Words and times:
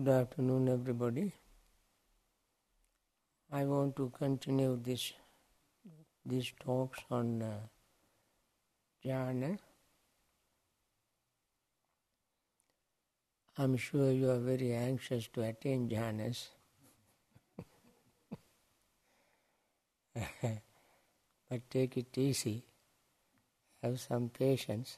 Good 0.00 0.12
afternoon, 0.14 0.68
everybody. 0.70 1.30
I 3.52 3.64
want 3.66 3.96
to 3.96 4.10
continue 4.18 4.80
this 4.82 5.12
these 6.24 6.52
talks 6.58 7.00
on 7.10 7.42
uh, 7.42 7.58
jhana. 9.04 9.58
I'm 13.58 13.76
sure 13.76 14.10
you 14.10 14.30
are 14.30 14.38
very 14.38 14.72
anxious 14.72 15.28
to 15.34 15.42
attain 15.42 15.86
jhanas. 15.90 16.48
but 21.50 21.60
take 21.68 21.98
it 21.98 22.16
easy. 22.16 22.64
Have 23.82 24.00
some 24.00 24.30
patience. 24.30 24.96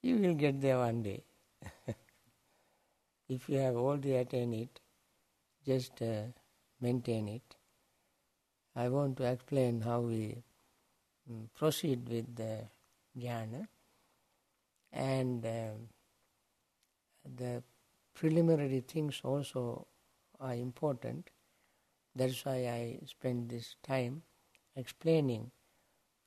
You 0.00 0.16
will 0.16 0.34
get 0.46 0.62
there 0.62 0.78
one 0.78 1.02
day. 1.02 1.22
if 3.30 3.48
you 3.48 3.58
have 3.58 3.76
already 3.76 4.16
attained 4.16 4.54
it, 4.54 4.80
just 5.64 6.02
uh, 6.02 6.22
maintain 6.80 7.28
it. 7.28 7.54
I 8.74 8.88
want 8.88 9.18
to 9.18 9.24
explain 9.24 9.82
how 9.82 10.00
we 10.00 10.42
um, 11.28 11.48
proceed 11.56 12.08
with 12.08 12.34
the 12.34 12.64
jhana 13.16 13.68
and 14.92 15.46
uh, 15.46 15.78
the 17.36 17.62
preliminary 18.14 18.80
things 18.80 19.20
also 19.22 19.86
are 20.40 20.54
important. 20.54 21.30
That's 22.16 22.44
why 22.44 22.66
I 22.66 22.98
spend 23.06 23.50
this 23.50 23.76
time 23.84 24.22
explaining 24.74 25.52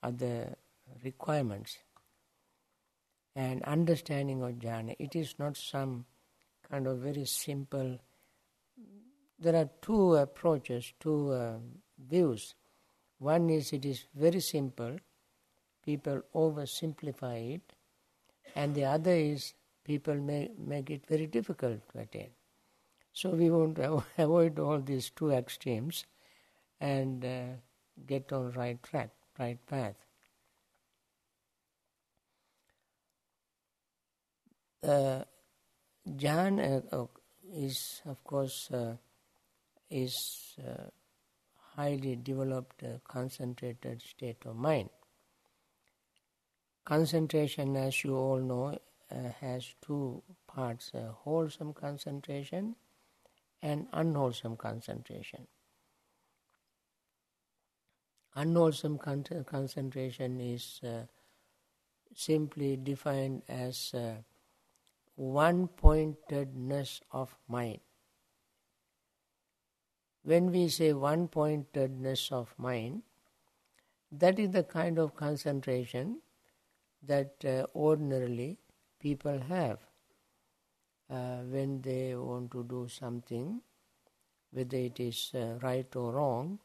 other 0.01 0.55
requirements 1.03 1.79
and 3.35 3.61
understanding 3.63 4.41
of 4.41 4.53
jhana. 4.53 4.95
It 4.99 5.17
is 5.17 5.35
not 5.37 5.57
some 5.57 6.05
kind 6.73 6.87
of 6.87 6.97
very 6.97 7.25
simple. 7.25 7.99
There 9.39 9.55
are 9.55 9.69
two 9.81 10.15
approaches, 10.15 10.91
two 10.99 11.31
uh, 11.31 11.57
views. 12.09 12.55
One 13.19 13.49
is 13.51 13.73
it 13.73 13.85
is 13.85 14.05
very 14.15 14.39
simple, 14.39 14.97
people 15.85 16.21
oversimplify 16.33 17.55
it, 17.55 17.73
and 18.55 18.73
the 18.73 18.85
other 18.85 19.11
is 19.11 19.53
people 19.83 20.15
may 20.15 20.49
make 20.57 20.89
it 20.89 21.05
very 21.07 21.27
difficult 21.27 21.81
to 21.91 21.99
attain. 21.99 22.31
So 23.11 23.29
we 23.29 23.51
want 23.51 23.75
to 23.75 24.03
avoid 24.17 24.57
all 24.57 24.79
these 24.79 25.11
two 25.11 25.31
extremes 25.31 26.05
and 26.81 27.23
uh, 27.23 27.43
get 28.07 28.33
on 28.33 28.51
right 28.53 28.81
track, 28.81 29.11
right 29.37 29.63
path. 29.67 29.95
Uh, 34.81 35.23
Jhana 36.07 36.83
uh, 36.91 37.05
is, 37.53 38.01
of 38.05 38.23
course, 38.23 38.69
uh, 38.71 38.95
is 39.89 40.55
uh, 40.59 40.83
highly 41.75 42.15
developed, 42.17 42.83
uh, 42.83 42.97
concentrated 43.07 44.01
state 44.01 44.45
of 44.45 44.55
mind. 44.55 44.89
Concentration, 46.83 47.77
as 47.77 48.03
you 48.03 48.17
all 48.17 48.39
know, 48.39 48.77
uh, 49.09 49.29
has 49.39 49.75
two 49.81 50.21
parts: 50.45 50.91
wholesome 51.23 51.73
concentration 51.73 52.75
and 53.61 53.87
unwholesome 53.93 54.57
concentration. 54.57 55.47
Unwholesome 58.35 58.97
con- 58.97 59.45
concentration 59.45 60.41
is 60.41 60.81
simply 62.13 62.75
defined 62.75 63.43
as 63.47 63.93
one 65.15 65.67
pointedness 65.67 67.01
of 67.11 67.35
mind. 67.47 67.79
When 70.23 70.51
we 70.51 70.69
say 70.69 70.93
one 70.93 71.27
pointedness 71.27 72.31
of 72.31 72.53
mind, 72.57 73.03
that 74.11 74.39
is 74.39 74.51
the 74.51 74.63
kind 74.63 74.97
of 74.97 75.15
concentration 75.15 76.21
that 77.03 77.35
uh, 77.45 77.65
ordinarily 77.75 78.57
people 78.99 79.39
have 79.39 79.79
uh, 81.09 81.39
when 81.49 81.81
they 81.81 82.15
want 82.15 82.51
to 82.51 82.63
do 82.63 82.87
something, 82.87 83.61
whether 84.51 84.77
it 84.77 84.99
is 84.99 85.31
uh, 85.35 85.59
right 85.61 85.95
or 85.95 86.13
wrong, 86.13 86.59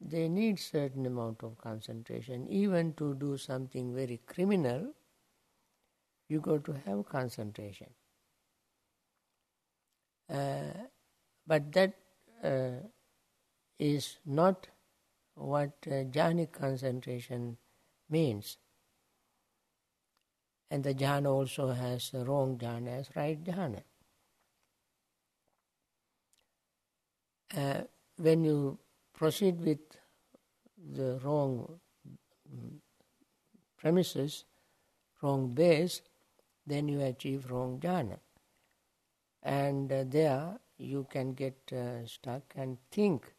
they 0.00 0.28
need 0.28 0.58
certain 0.58 1.06
amount 1.06 1.42
of 1.42 1.58
concentration. 1.58 2.46
Even 2.48 2.94
to 2.94 3.14
do 3.14 3.36
something 3.36 3.94
very 3.94 4.20
criminal, 4.26 4.92
you 6.28 6.40
got 6.40 6.64
to 6.64 6.74
have 6.84 7.06
concentration. 7.08 7.88
Uh, 10.30 10.72
but 11.46 11.72
that 11.72 11.94
uh, 12.44 12.70
is 13.78 14.18
not 14.26 14.68
what 15.34 15.72
uh, 15.86 16.04
jhanic 16.16 16.52
concentration 16.52 17.56
means. 18.10 18.58
And 20.70 20.84
the 20.84 20.94
jhana 20.94 21.30
also 21.30 21.68
has 21.70 22.10
wrong 22.12 22.58
jhana 22.58 22.98
as 23.00 23.08
right 23.16 23.42
jhana. 23.42 23.82
Uh, 27.56 27.80
when 28.18 28.44
you 28.44 28.78
proceed 29.14 29.60
with 29.60 29.78
the 30.94 31.18
wrong 31.24 31.80
mm, 32.54 32.76
premises, 33.78 34.44
wrong 35.22 35.54
base, 35.54 36.02
then 36.68 36.88
you 36.88 37.00
achieve 37.00 37.50
wrong 37.50 37.80
jhana. 37.80 38.18
And 39.42 39.92
uh, 39.92 40.04
there 40.06 40.58
you 40.78 41.06
can 41.10 41.32
get 41.32 41.56
uh, 41.72 42.06
stuck 42.06 42.42
and 42.56 42.78
think 42.90 43.34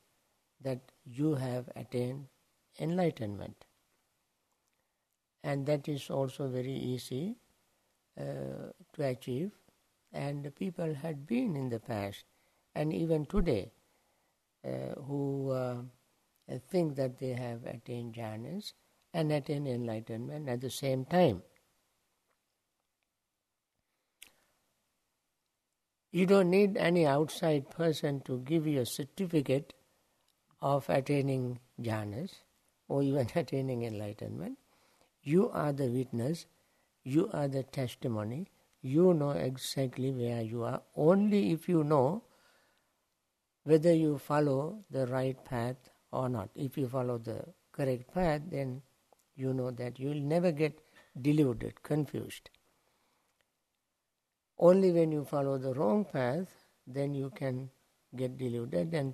that 0.62 0.80
you 1.06 1.36
have 1.36 1.70
attained 1.76 2.28
enlightenment. 2.80 3.66
And 5.44 5.66
that 5.68 5.88
is 5.88 6.10
also 6.10 6.48
very 6.48 6.74
easy 6.74 7.38
uh, 8.20 8.72
to 8.94 9.04
achieve. 9.04 9.52
And 10.12 10.54
people 10.56 10.94
had 10.96 11.28
been 11.28 11.56
in 11.56 11.70
the 11.70 11.80
past, 11.80 12.26
and 12.74 12.92
even 12.94 13.26
today, 13.26 13.72
uh, 14.66 15.00
who 15.02 15.52
uh, 15.52 15.78
think 16.70 16.96
that 16.96 17.20
they 17.20 17.34
have 17.34 17.66
attained 17.66 18.16
jhanas 18.16 18.74
and 19.14 19.32
attained 19.32 19.68
enlightenment 19.68 20.50
at 20.50 20.62
the 20.62 20.70
same 20.70 21.06
time. 21.06 21.44
You 26.12 26.26
don't 26.26 26.50
need 26.50 26.76
any 26.76 27.06
outside 27.06 27.70
person 27.70 28.22
to 28.22 28.40
give 28.40 28.66
you 28.66 28.82
a 28.82 28.86
certificate 28.86 29.74
of 30.62 30.90
attaining 30.90 31.60
jhanas 31.80 32.34
or 32.88 33.04
even 33.04 33.28
attaining 33.36 33.84
enlightenment. 33.84 34.58
You 35.22 35.50
are 35.52 35.72
the 35.72 35.88
witness, 35.88 36.48
you 37.04 37.30
are 37.32 37.48
the 37.48 37.64
testimony, 37.64 38.48
you 38.82 39.14
know 39.14 39.32
exactly 39.32 40.12
where 40.12 40.42
you 40.42 40.64
are. 40.64 40.82
Only 40.96 41.52
if 41.52 41.70
you 41.70 41.84
know 41.84 42.24
whether 43.64 43.94
you 43.94 44.18
follow 44.18 44.80
the 44.90 45.06
right 45.08 45.44
path 45.46 45.78
or 46.12 46.28
not. 46.28 46.50
If 46.56 46.78
you 46.78 46.88
follow 46.88 47.18
the 47.20 47.44
correct 47.72 48.12
path, 48.14 48.42
then 48.50 48.82
you 49.36 49.54
know 49.54 49.70
that 49.72 50.00
you 50.00 50.10
will 50.10 50.22
never 50.22 50.52
get 50.52 50.82
deluded, 51.22 51.84
confused. 51.84 52.50
Only 54.60 54.92
when 54.92 55.12
you 55.12 55.24
follow 55.24 55.58
the 55.58 55.74
wrong 55.74 56.06
path, 56.06 56.48
then 56.86 57.14
you 57.14 57.32
can 57.34 57.70
get 58.16 58.38
deluded 58.38 58.94
and 58.94 59.14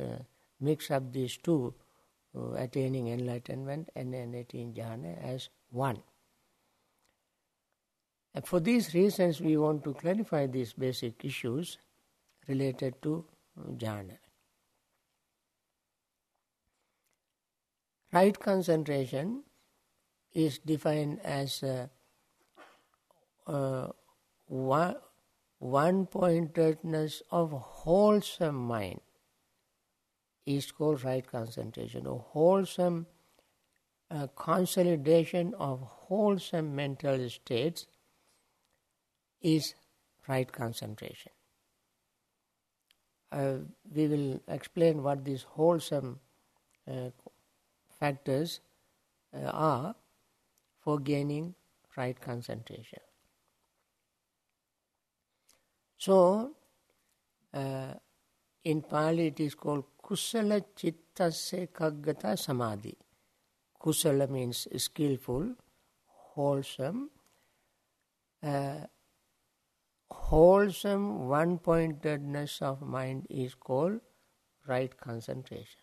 uh, 0.00 0.18
mix 0.60 0.90
up 0.90 1.12
these 1.12 1.36
two, 1.36 1.74
uh, 2.36 2.52
attaining 2.52 3.08
enlightenment 3.08 3.90
and 3.94 4.14
attaining 4.14 4.72
jhana, 4.72 5.22
as 5.22 5.50
one. 5.70 6.02
And 8.34 8.46
for 8.46 8.60
these 8.60 8.94
reasons, 8.94 9.40
we 9.40 9.56
want 9.56 9.84
to 9.84 9.94
clarify 9.94 10.46
these 10.46 10.72
basic 10.72 11.24
issues 11.24 11.78
related 12.48 13.00
to 13.02 13.24
jhana. 13.76 14.18
Right 18.12 18.38
concentration 18.38 19.42
is 20.32 20.58
defined 20.58 21.20
as 21.24 21.62
uh, 21.62 21.88
uh, 23.46 23.88
one, 24.46 24.96
one 25.58 26.06
pointedness 26.06 27.22
of 27.30 27.50
wholesome 27.52 28.56
mind 28.56 29.00
is 30.44 30.70
called 30.70 31.02
right 31.02 31.26
concentration, 31.26 32.06
or 32.06 32.20
wholesome 32.20 33.06
uh, 34.10 34.28
consolidation 34.36 35.52
of 35.58 35.80
wholesome 35.80 36.74
mental 36.76 37.28
states 37.28 37.86
is 39.42 39.74
right 40.28 40.50
concentration. 40.50 41.32
Uh, 43.32 43.56
we 43.92 44.06
will 44.06 44.40
explain 44.46 45.02
what 45.02 45.24
these 45.24 45.42
wholesome 45.42 46.20
uh, 46.88 47.10
factors 47.98 48.60
uh, 49.34 49.50
are 49.50 49.96
for 50.78 51.00
gaining 51.00 51.54
right 51.96 52.20
concentration. 52.20 53.00
So, 55.98 56.52
uh, 57.54 57.94
in 58.64 58.82
Pali 58.82 59.28
it 59.28 59.40
is 59.40 59.54
called 59.54 59.84
Kusala 60.02 60.62
Chittasya 60.76 61.68
Kaggata 61.68 62.38
Samadhi. 62.38 62.96
Kusala 63.80 64.28
means 64.28 64.68
skillful, 64.76 65.54
wholesome, 66.06 67.10
uh, 68.42 68.80
wholesome 70.10 71.28
one 71.28 71.58
pointedness 71.58 72.60
of 72.62 72.82
mind 72.82 73.26
is 73.30 73.54
called 73.54 74.00
right 74.66 74.96
concentration. 74.96 75.80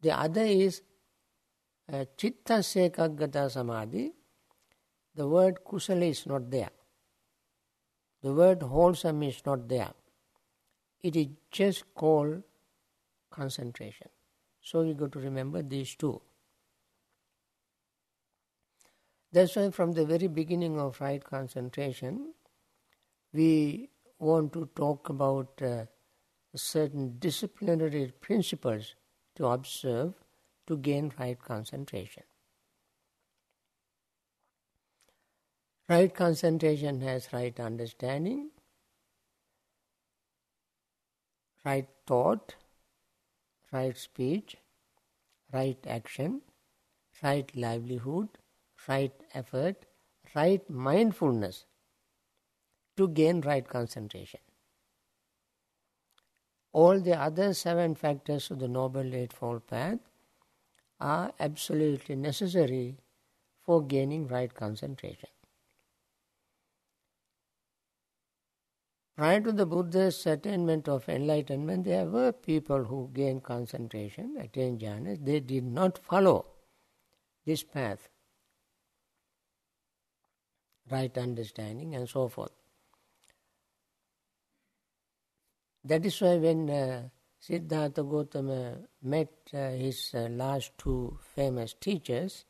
The 0.00 0.18
other 0.18 0.44
is 0.44 0.82
uh, 1.92 2.04
Chitta 2.16 2.54
Sekaggata 2.54 3.50
Samadhi. 3.50 4.12
The 5.14 5.28
word 5.28 5.58
kusala 5.64 6.08
is 6.08 6.26
not 6.26 6.50
there. 6.50 6.70
The 8.22 8.32
word 8.32 8.62
wholesome 8.62 9.22
is 9.24 9.42
not 9.44 9.68
there. 9.68 9.92
It 11.02 11.16
is 11.16 11.28
just 11.50 11.94
called 11.94 12.42
concentration. 13.30 14.08
So 14.60 14.82
we 14.82 14.94
got 14.94 15.12
to 15.12 15.18
remember 15.18 15.62
these 15.62 15.94
two. 15.96 16.20
That's 19.32 19.56
why 19.56 19.70
from 19.70 19.92
the 19.92 20.04
very 20.04 20.28
beginning 20.28 20.78
of 20.78 21.00
right 21.00 21.24
concentration, 21.24 22.34
we 23.32 23.88
want 24.18 24.52
to 24.52 24.68
talk 24.76 25.08
about 25.08 25.60
uh, 25.62 25.86
certain 26.54 27.16
disciplinary 27.18 28.12
principles 28.20 28.94
to 29.36 29.46
observe 29.46 30.12
to 30.66 30.76
gain 30.76 31.12
right 31.18 31.38
concentration. 31.42 32.22
Right 35.92 36.14
concentration 36.14 37.02
has 37.02 37.30
right 37.34 37.60
understanding, 37.60 38.48
right 41.66 41.86
thought, 42.06 42.54
right 43.70 43.94
speech, 43.98 44.56
right 45.52 45.76
action, 45.86 46.40
right 47.22 47.54
livelihood, 47.54 48.28
right 48.88 49.12
effort, 49.34 49.84
right 50.34 50.70
mindfulness 50.70 51.66
to 52.96 53.08
gain 53.08 53.42
right 53.42 53.68
concentration. 53.68 54.40
All 56.72 57.00
the 57.00 57.20
other 57.20 57.54
seven 57.54 57.94
factors 57.94 58.50
of 58.50 58.58
the 58.58 58.68
Noble 58.68 59.14
Eightfold 59.14 59.66
Path 59.66 60.00
are 61.00 61.32
absolutely 61.38 62.16
necessary 62.16 62.96
for 63.60 63.82
gaining 63.82 64.26
right 64.26 64.54
concentration. 64.54 65.28
Prior 69.16 69.40
to 69.42 69.52
the 69.52 69.66
Buddha's 69.66 70.26
attainment 70.26 70.88
of 70.88 71.08
enlightenment, 71.08 71.84
there 71.84 72.06
were 72.06 72.32
people 72.32 72.84
who 72.84 73.10
gained 73.12 73.42
concentration, 73.42 74.36
attained 74.40 74.80
jhana. 74.80 75.22
They 75.22 75.40
did 75.40 75.64
not 75.64 75.98
follow 75.98 76.46
this 77.44 77.62
path 77.62 78.08
right 80.90 81.16
understanding, 81.16 81.94
and 81.94 82.08
so 82.08 82.28
forth. 82.28 82.52
That 85.84 86.06
is 86.06 86.20
why 86.20 86.36
when 86.36 86.70
uh, 86.70 87.08
Siddhartha 87.40 88.04
Gautama 88.04 88.78
met 89.02 89.32
uh, 89.52 89.70
his 89.70 90.12
uh, 90.14 90.28
last 90.30 90.72
two 90.78 91.18
famous 91.34 91.74
teachers, 91.74 92.44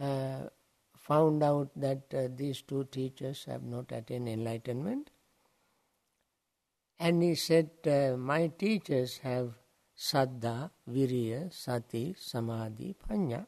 uh, 0.00 0.48
found 0.96 1.42
out 1.42 1.70
that 1.76 2.02
uh, 2.14 2.28
these 2.34 2.62
two 2.62 2.84
teachers 2.84 3.44
have 3.44 3.62
not 3.62 3.92
attained 3.92 4.28
enlightenment, 4.28 5.10
and 7.00 7.22
he 7.22 7.34
said, 7.34 7.70
uh, 7.86 8.14
My 8.18 8.48
teachers 8.48 9.18
have 9.22 9.54
Saddha, 9.96 10.70
Virya, 10.88 11.50
Sati, 11.50 12.14
Samadhi, 12.16 12.94
Panya. 13.08 13.46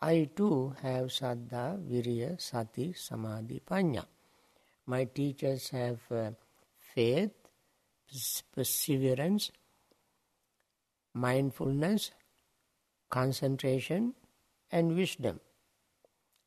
I 0.00 0.30
too 0.36 0.74
have 0.80 1.06
Saddha, 1.06 1.76
Virya, 1.82 2.40
Sati, 2.40 2.92
Samadhi, 2.92 3.60
Panya. 3.68 4.04
My 4.86 5.04
teachers 5.04 5.70
have 5.70 5.98
uh, 6.12 6.30
faith, 6.94 7.32
perseverance, 8.54 9.50
mindfulness, 11.14 12.12
concentration, 13.10 14.14
and 14.70 14.94
wisdom. 14.94 15.40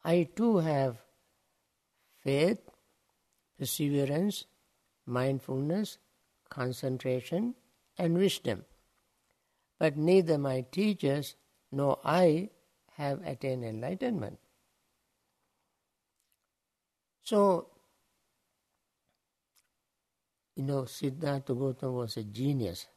I 0.06 0.29
too 0.33 0.57
have 0.59 0.97
faith, 2.23 2.59
perseverance, 3.59 4.45
mindfulness, 5.06 5.97
concentration, 6.56 7.54
and 7.98 8.18
wisdom. 8.18 8.63
But 9.78 9.98
neither 9.98 10.38
my 10.38 10.66
teachers 10.72 11.36
nor 11.72 12.00
I 12.04 12.50
have 12.94 13.22
attained 13.28 13.66
enlightenment. 13.66 14.40
So, 17.24 17.68
you 20.56 20.63
know, 20.63 20.86
Siddhartha 20.86 21.54
Gautama 21.54 21.92
was 21.92 22.16
a 22.16 22.24
genius. 22.24 22.88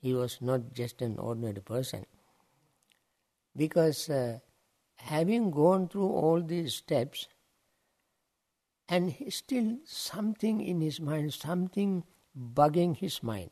He 0.00 0.14
was 0.14 0.38
not 0.40 0.72
just 0.72 1.02
an 1.02 1.18
ordinary 1.18 1.60
person. 1.60 2.06
Because 3.54 4.08
uh, 4.08 4.38
having 4.96 5.50
gone 5.50 5.88
through 5.88 6.08
all 6.08 6.40
these 6.40 6.74
steps, 6.74 7.28
and 8.88 9.14
still 9.28 9.76
something 9.84 10.60
in 10.60 10.80
his 10.80 10.98
mind, 10.98 11.34
something 11.34 12.04
bugging 12.36 12.96
his 12.96 13.22
mind, 13.22 13.50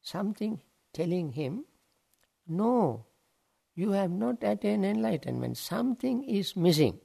something 0.00 0.60
telling 0.92 1.32
him, 1.32 1.64
no, 2.46 3.06
you 3.74 3.92
have 3.92 4.10
not 4.10 4.42
attained 4.42 4.84
enlightenment. 4.84 5.56
Something 5.56 6.24
is 6.24 6.54
missing. 6.56 6.98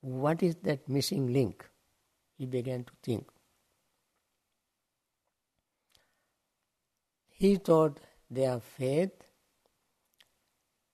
What 0.00 0.42
is 0.42 0.56
that 0.62 0.88
missing 0.88 1.32
link? 1.32 1.64
He 2.36 2.46
began 2.46 2.84
to 2.84 2.92
think. 3.02 3.28
He 7.30 7.56
thought 7.56 8.00
their 8.30 8.60
faith 8.60 9.12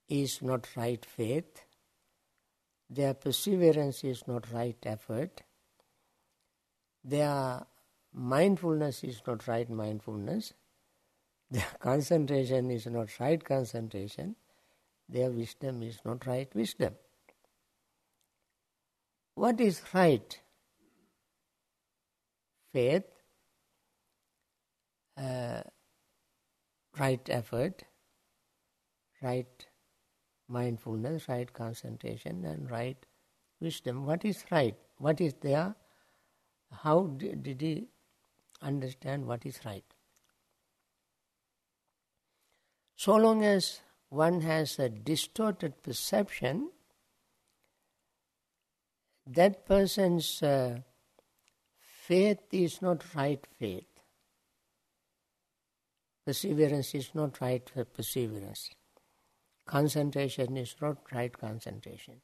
is 0.07 0.41
not 0.41 0.67
right 0.75 1.05
faith, 1.05 1.63
their 2.89 3.13
perseverance 3.13 4.03
is 4.03 4.27
not 4.27 4.51
right 4.51 4.77
effort, 4.83 5.41
their 7.03 7.65
mindfulness 8.19 9.03
is 9.03 9.21
not 9.25 9.47
right 9.47 9.69
mindfulness, 9.69 10.53
their 11.51 11.65
concentration 11.79 12.69
is 12.69 12.85
not 12.85 13.07
right 13.19 13.43
concentration, 13.43 14.35
their 15.07 15.31
wisdom 15.31 15.81
is 15.81 15.99
not 16.05 16.25
right 16.27 16.53
wisdom. 16.53 16.93
What 19.35 19.61
is 19.61 19.81
right? 19.93 20.39
Faith, 22.73 23.05
uh, 25.17 25.61
right 26.99 27.21
effort, 27.29 27.83
right 29.21 29.65
mindfulness, 30.47 31.27
right 31.29 31.51
concentration, 31.51 32.43
and 32.45 32.69
right 32.69 32.97
wisdom. 33.61 34.05
What 34.05 34.25
is 34.25 34.43
right? 34.51 34.75
What 34.97 35.21
is 35.21 35.33
there? 35.41 35.73
How 36.71 37.07
did 37.07 37.61
he 37.61 37.87
understand 38.61 39.25
what 39.25 39.45
is 39.45 39.59
right? 39.65 39.83
So 42.95 43.15
long 43.15 43.43
as 43.43 43.81
one 44.09 44.41
has 44.41 44.77
a 44.79 44.89
distorted 44.89 45.81
perception, 45.83 46.71
that 49.25 49.65
person's 49.65 50.41
uh, 50.43 50.79
faith 51.79 52.39
is 52.51 52.81
not 52.81 53.03
right 53.15 53.45
faith. 53.57 53.85
Perseverance 56.25 56.93
is 56.95 57.11
not 57.13 57.39
right 57.39 57.71
perseverance. 57.93 58.69
Concentration 59.65 60.57
is 60.57 60.75
not 60.81 60.97
right 61.13 61.31
concentration. 61.37 62.21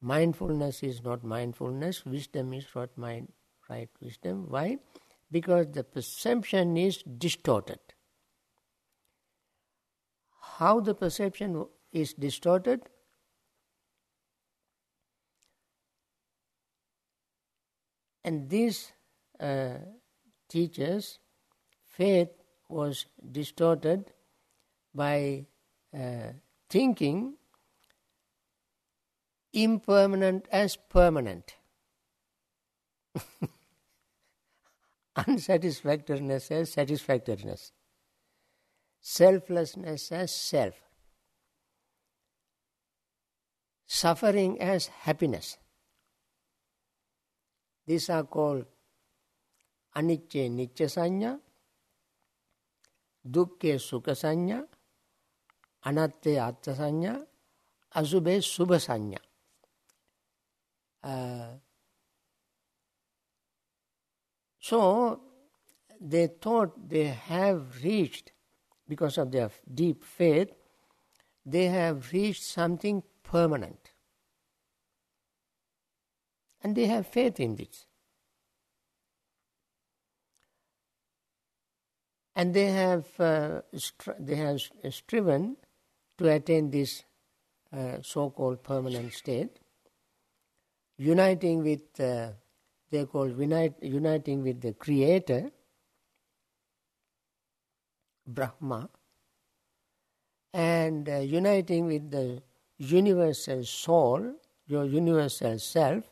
Mindfulness 0.00 0.82
is 0.82 1.02
not 1.02 1.24
mindfulness. 1.24 2.04
Wisdom 2.04 2.52
is 2.52 2.66
not 2.74 2.96
mind, 2.98 3.32
right 3.70 3.88
wisdom. 4.00 4.46
Why? 4.50 4.78
Because 5.30 5.66
the 5.72 5.84
perception 5.84 6.76
is 6.76 7.02
distorted. 7.02 7.80
How 10.58 10.80
the 10.80 10.94
perception 10.94 11.66
is 11.92 12.14
distorted? 12.14 12.88
And 18.24 18.48
these 18.48 18.92
uh, 19.40 19.78
teachers 20.48 21.18
faith 21.84 22.30
was 22.68 23.06
distorted 23.30 24.12
by 24.94 25.46
uh, 25.96 26.32
thinking 26.70 27.34
impermanent 29.52 30.48
as 30.50 30.76
permanent 30.76 31.54
unsatisfactoriness 35.16 36.50
as 36.50 36.72
satisfactoriness, 36.72 37.72
selflessness 39.00 40.10
as 40.12 40.34
self, 40.34 40.74
suffering 43.86 44.60
as 44.60 44.86
happiness. 44.86 45.58
These 47.86 48.10
are 48.10 48.24
called 48.24 48.64
anicce 49.96 50.50
nicca 50.50 50.88
sanya, 50.88 51.38
dukke 53.24 53.78
sukha 53.78 54.14
sanya, 54.16 54.64
anatte 55.84 56.40
atta 56.40 56.74
sanya, 56.74 57.24
asubhe 57.94 58.40
subha 58.42 58.80
sanya. 58.80 59.18
Uh, 61.02 61.58
so 64.64 65.20
they 66.00 66.26
thought 66.26 66.88
they 66.88 67.04
have 67.04 67.84
reached, 67.84 68.32
because 68.88 69.18
of 69.18 69.30
their 69.30 69.50
deep 69.74 70.02
faith, 70.02 70.48
they 71.44 71.66
have 71.66 72.10
reached 72.12 72.42
something 72.42 73.02
permanent. 73.22 73.90
And 76.62 76.74
they 76.74 76.86
have 76.86 77.06
faith 77.06 77.38
in 77.40 77.56
this. 77.56 77.84
And 82.34 82.54
they 82.54 82.68
have, 82.68 83.04
uh, 83.20 83.60
stri- 83.74 84.16
they 84.18 84.36
have 84.36 84.62
striven 84.88 85.58
to 86.16 86.32
attain 86.32 86.70
this 86.70 87.04
uh, 87.70 87.98
so 88.00 88.30
called 88.30 88.62
permanent 88.62 89.12
state, 89.12 89.58
uniting 90.96 91.62
with, 91.62 92.00
uh, 92.00 92.30
they 92.94 93.04
call 93.04 93.28
unite, 93.28 93.74
uniting 93.82 94.42
with 94.44 94.60
the 94.60 94.72
Creator, 94.72 95.50
Brahma, 98.26 98.88
and 100.52 101.08
uh, 101.08 101.18
uniting 101.18 101.86
with 101.86 102.10
the 102.12 102.40
universal 102.78 103.64
soul, 103.64 104.34
your 104.66 104.84
universal 104.84 105.58
self, 105.58 106.04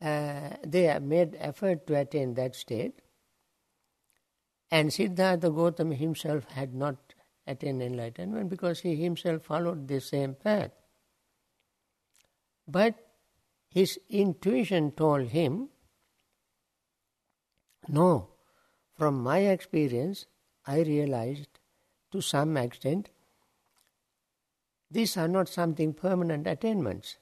uh, 0.00 0.50
they 0.64 0.84
have 0.84 1.02
made 1.02 1.36
effort 1.40 1.86
to 1.88 1.96
attain 1.96 2.34
that 2.34 2.54
state. 2.54 3.00
And 4.70 4.92
Siddhartha 4.92 5.50
Gautama 5.50 5.96
himself 5.96 6.44
had 6.50 6.74
not 6.74 6.96
attained 7.46 7.82
enlightenment 7.82 8.50
because 8.50 8.80
he 8.80 8.94
himself 8.94 9.42
followed 9.42 9.88
the 9.88 10.00
same 10.00 10.34
path. 10.34 10.70
But 12.68 13.03
his 13.74 13.98
intuition 14.08 14.92
told 14.92 15.26
him, 15.30 15.68
no, 17.88 18.28
from 18.96 19.20
my 19.20 19.38
experience, 19.38 20.26
I 20.64 20.82
realized 20.82 21.48
to 22.12 22.20
some 22.20 22.56
extent 22.56 23.10
these 24.88 25.16
are 25.16 25.26
not 25.26 25.48
something 25.48 25.92
permanent 25.92 26.46
attainments. 26.46 27.16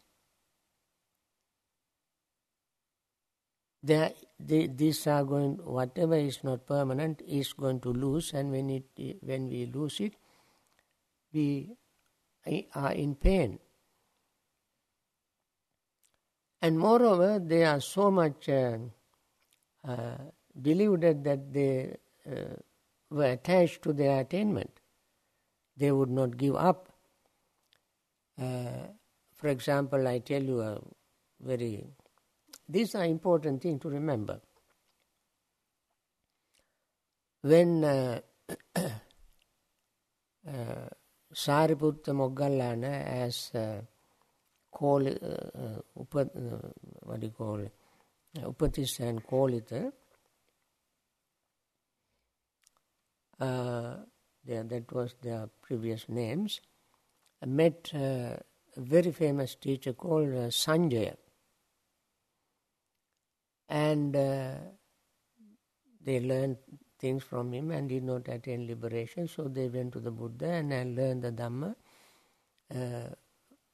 They 3.83 3.97
are, 3.97 4.11
they, 4.39 4.67
these 4.67 5.07
are 5.07 5.25
going, 5.25 5.55
whatever 5.65 6.17
is 6.17 6.45
not 6.45 6.67
permanent 6.67 7.23
is 7.27 7.55
going 7.55 7.81
to 7.81 7.89
lose, 7.89 8.35
and 8.35 8.53
when, 8.53 8.69
it, 8.69 9.17
when 9.23 9.49
we 9.49 9.65
lose 9.65 10.01
it, 10.01 10.17
we 11.33 11.73
are 12.75 12.93
in 12.93 13.15
pain. 13.15 13.59
And 16.63 16.79
moreover, 16.79 17.41
they 17.41 17.65
are 17.65 17.81
so 17.81 18.11
much 18.11 18.49
uh, 18.49 18.79
uh, 19.87 20.17
deluded 20.61 21.25
that 21.25 21.53
they 21.53 21.97
uh, 22.25 22.55
were 23.11 23.33
attached 23.33 23.83
to 23.83 23.93
their 23.93 24.21
attainment. 24.21 24.71
They 25.77 25.91
would 25.91 26.11
not 26.11 26.37
give 26.37 26.55
up. 26.55 26.89
Uh, 28.41 28.87
for 29.35 29.49
example, 29.49 30.07
I 30.07 30.21
tell 30.21 30.43
you 30.43 30.61
a 30.61 30.81
very 31.41 31.85
these 32.69 32.95
are 32.95 33.05
important 33.05 33.61
things 33.63 33.81
to 33.83 33.89
remember. 33.89 34.41
When 37.43 37.85
uh, 37.85 38.21
uh, 38.77 38.91
Sariputta 41.35 42.13
Moggallana 42.15 43.05
as 43.05 43.51
uh, 44.81 44.89
uh, 44.89 45.81
uh, 45.99 46.21
uh, 46.21 46.27
what 47.03 47.21
do 47.21 47.27
you 47.27 47.33
call 47.33 47.59
it? 47.61 47.73
Upatissa 48.39 49.01
and 49.01 49.25
Kolita, 49.27 49.93
uh, 53.41 53.97
there, 54.45 54.63
that 54.65 54.91
was 54.93 55.15
their 55.23 55.49
previous 55.61 56.09
names, 56.09 56.61
I 57.43 57.47
met 57.47 57.91
uh, 57.95 57.99
a 57.99 58.81
very 58.81 59.13
famous 59.13 59.55
teacher 59.57 59.93
called 59.93 60.29
uh, 60.29 60.49
Sanjaya 60.49 61.17
and 63.69 64.15
uh, 64.17 64.55
they 66.05 66.21
learned 66.21 66.57
things 66.99 67.23
from 67.25 67.53
him 67.53 67.71
and 67.71 67.89
did 67.89 68.05
not 68.05 68.29
attain 68.29 68.67
liberation. 68.67 69.27
So 69.29 69.45
they 69.45 69.69
went 69.69 69.93
to 69.95 70.01
the 70.01 70.11
Buddha 70.11 70.47
and 70.47 70.71
learned 70.97 71.23
the 71.23 71.33
Dhamma. 71.33 71.75
Uh, 72.75 73.15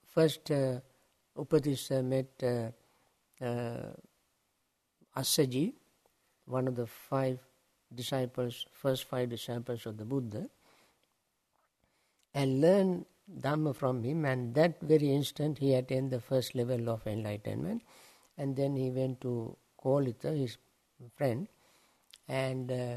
first, 0.07 0.51
uh, 1.39 1.45
Upatisha 1.45 2.05
met 2.05 2.27
uh, 2.43 3.45
uh, 3.45 3.93
Assaji, 5.17 5.73
one 6.47 6.69
of 6.69 6.77
the 6.77 6.87
five 6.87 7.39
disciples, 7.95 8.67
first 8.73 9.05
five 9.05 9.29
disciples 9.31 9.87
of 9.87 9.97
the 9.97 10.05
Buddha, 10.05 10.49
and 12.35 12.61
learned 12.61 13.07
Dhamma 13.41 13.75
from 13.75 14.03
him. 14.03 14.25
And 14.25 14.55
that 14.55 14.81
very 14.81 15.13
instant, 15.13 15.59
he 15.59 15.75
attained 15.75 16.11
the 16.11 16.21
first 16.21 16.55
level 16.55 16.89
of 16.89 17.07
enlightenment. 17.07 17.83
And 18.37 18.55
then 18.57 18.77
he 18.77 18.91
went 18.91 19.21
to 19.23 19.57
Kolita, 19.83 20.37
his 20.37 20.59
friend, 21.17 21.49
and 22.29 22.71
uh, 22.71 22.97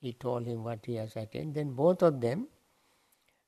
he 0.00 0.12
told 0.12 0.46
him 0.46 0.64
what 0.64 0.80
he 0.84 0.94
has 0.96 1.16
attained. 1.16 1.54
Then 1.54 1.72
both 1.72 2.02
of 2.02 2.20
them 2.20 2.46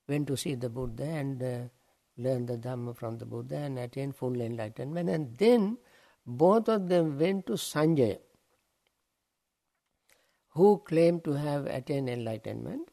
went 0.08 0.26
to 0.28 0.36
see 0.36 0.54
the 0.54 0.68
Buddha 0.68 1.04
and 1.04 1.70
learned 2.18 2.48
the 2.48 2.56
Dhamma 2.56 2.96
from 2.96 3.18
the 3.18 3.26
Buddha 3.26 3.56
and 3.56 3.78
attained 3.78 4.16
full 4.16 4.40
enlightenment. 4.40 5.08
And 5.08 5.36
then 5.38 5.78
both 6.26 6.68
of 6.68 6.88
them 6.88 7.18
went 7.18 7.46
to 7.46 7.52
Sanjaya, 7.54 8.18
who 10.50 10.82
claimed 10.86 11.24
to 11.24 11.32
have 11.32 11.66
attained 11.66 12.08
enlightenment 12.08 12.88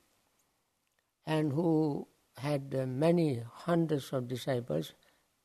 and 1.25 1.51
who 1.53 2.07
had 2.37 2.75
uh, 2.77 2.85
many 2.85 3.41
hundreds 3.51 4.11
of 4.11 4.27
disciples. 4.27 4.93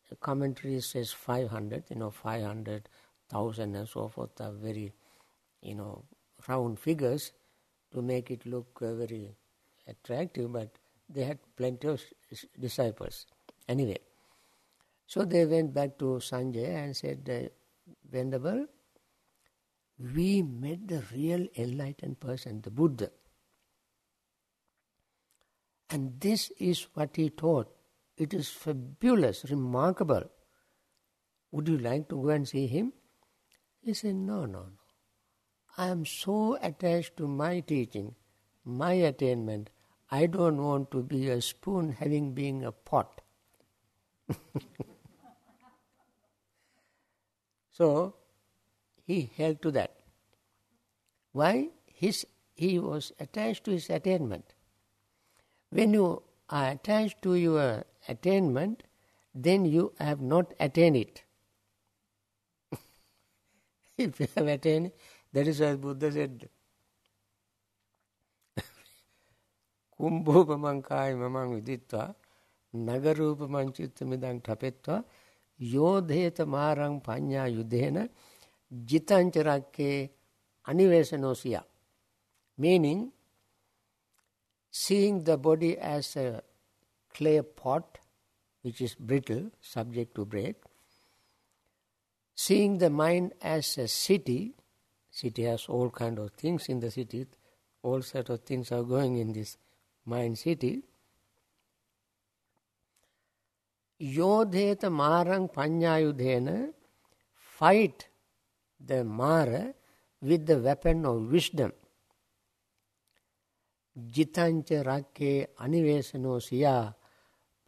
The 0.09 0.17
commentary 0.17 0.81
says 0.81 1.13
500, 1.13 1.85
you 1.91 1.97
know, 1.97 2.11
500 2.11 2.89
thousand 3.29 3.75
and 3.77 3.89
so 3.89 4.09
forth 4.09 4.41
are 4.41 4.53
very, 4.53 4.93
you 5.61 5.75
know, 5.75 6.03
round 6.49 6.79
figures 6.79 7.33
to 7.93 8.03
make 8.03 8.31
it 8.31 8.47
look 8.47 8.79
uh, 8.83 8.95
very 8.95 9.37
attractive, 9.87 10.53
but 10.53 10.71
they 11.09 11.25
had 11.25 11.39
plenty 11.57 11.89
of 11.89 12.03
disciples. 12.59 13.27
Anyway, 13.69 13.99
so 15.07 15.25
they 15.25 15.45
went 15.45 15.75
back 15.75 15.99
to 15.99 16.21
Sanjay 16.21 16.85
and 16.85 16.97
said, 16.97 17.29
uh, 17.31 17.49
Venerable, 18.11 18.67
we 19.99 20.43
met 20.43 20.87
the 20.87 21.03
real 21.15 21.47
enlightened 21.57 22.21
person, 22.21 22.61
the 22.63 22.71
Buddha. 22.71 23.11
And 25.91 26.21
this 26.21 26.51
is 26.59 26.87
what 26.95 27.17
he 27.17 27.31
taught. 27.31 27.75
It 28.17 28.35
is 28.35 28.49
fabulous, 28.49 29.45
remarkable. 29.51 30.25
Would 31.53 31.69
you 31.69 31.79
like 31.79 32.09
to 32.11 32.23
go 32.23 32.29
and 32.29 32.47
see 32.47 32.67
him? 32.67 32.93
He 33.81 33.95
said, 33.95 34.15
No, 34.15 34.45
no, 34.45 34.61
no. 34.61 34.69
I 35.77 35.89
am 35.89 36.05
so 36.05 36.59
attached 36.61 37.17
to 37.19 37.29
my 37.29 37.61
teaching, 37.61 38.15
my 38.65 38.93
attainment, 38.93 39.71
I 40.11 40.27
don't 40.27 40.63
want 40.63 40.91
to 40.93 41.03
be 41.03 41.29
a 41.29 41.41
spoon 41.41 41.93
having 41.93 42.33
been 42.33 42.65
a 42.65 42.73
pot. 42.73 43.21
so 47.71 48.15
he 49.07 49.31
held 49.37 49.63
to 49.63 49.71
that. 49.73 49.95
Why? 51.33 51.69
His, 51.87 52.27
he 52.55 52.79
was 52.79 53.13
attached 53.19 53.65
to 53.65 53.73
his 53.73 53.91
attainment. 53.91 54.55
When 55.71 55.93
you 55.93 56.23
are 56.49 56.71
attached 56.71 57.23
to 57.23 57.35
your 57.35 57.85
attainment, 58.09 58.85
then 59.35 59.65
you 59.65 59.93
have 59.99 60.21
not 60.21 60.55
attained 60.59 60.97
it. 60.97 61.23
if 63.99 64.21
you 64.21 64.29
have 64.35 64.47
attained, 64.47 64.93
that 65.33 65.47
is 65.47 65.61
why 65.61 65.75
Buddha 65.75 66.11
said, 66.13 66.49
Kumbho 70.01 70.47
mamang 70.47 70.83
viditva 70.83 72.15
චිත්තමිදං 73.74 74.40
ඨපෙත්වා 74.40 75.04
යෝධේත 75.60 76.42
මාරං 76.42 77.00
පඤ්ඤා 77.00 77.48
යුදේන 77.48 78.10
jitancharakke 78.90 80.10
anivesanosia, 80.66 81.62
meaning 82.58 83.12
seeing 84.72 85.24
the 85.24 85.38
body 85.38 85.78
as 85.78 86.16
a 86.16 86.42
clay 87.14 87.42
pot 87.42 88.00
which 88.62 88.82
is 88.82 88.96
brittle, 88.96 89.52
subject 89.62 90.16
to 90.16 90.26
break, 90.26 90.56
seeing 92.36 92.78
the 92.78 92.90
mind 92.90 93.34
as 93.42 93.78
a 93.78 93.88
city, 93.88 94.56
city 95.12 95.44
has 95.44 95.66
all 95.68 95.90
kind 95.90 96.18
of 96.18 96.32
things 96.32 96.70
in 96.70 96.80
the 96.80 96.90
city, 96.90 97.28
all 97.84 98.02
sort 98.02 98.30
of 98.30 98.42
things 98.42 98.72
are 98.72 98.84
going 98.84 99.18
in 99.18 99.34
this 99.34 99.58
mind 100.06 100.38
city. 100.40 100.84
Yodheta 104.01 104.91
marang 104.91 105.53
panyayudhena, 105.53 106.73
fight 107.35 108.09
the 108.79 109.03
mara 109.05 109.75
with 110.23 110.47
the 110.47 110.59
weapon 110.59 111.05
of 111.05 111.31
wisdom. 111.33 111.73
Jitancha 113.99 114.85
rakke 114.85 115.47
anivesano 115.59 116.39
siya, 116.39 116.95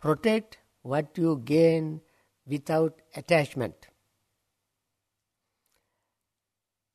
protect 0.00 0.58
what 0.82 1.16
you 1.18 1.42
gain 1.44 2.00
without 2.46 3.00
attachment. 3.16 3.88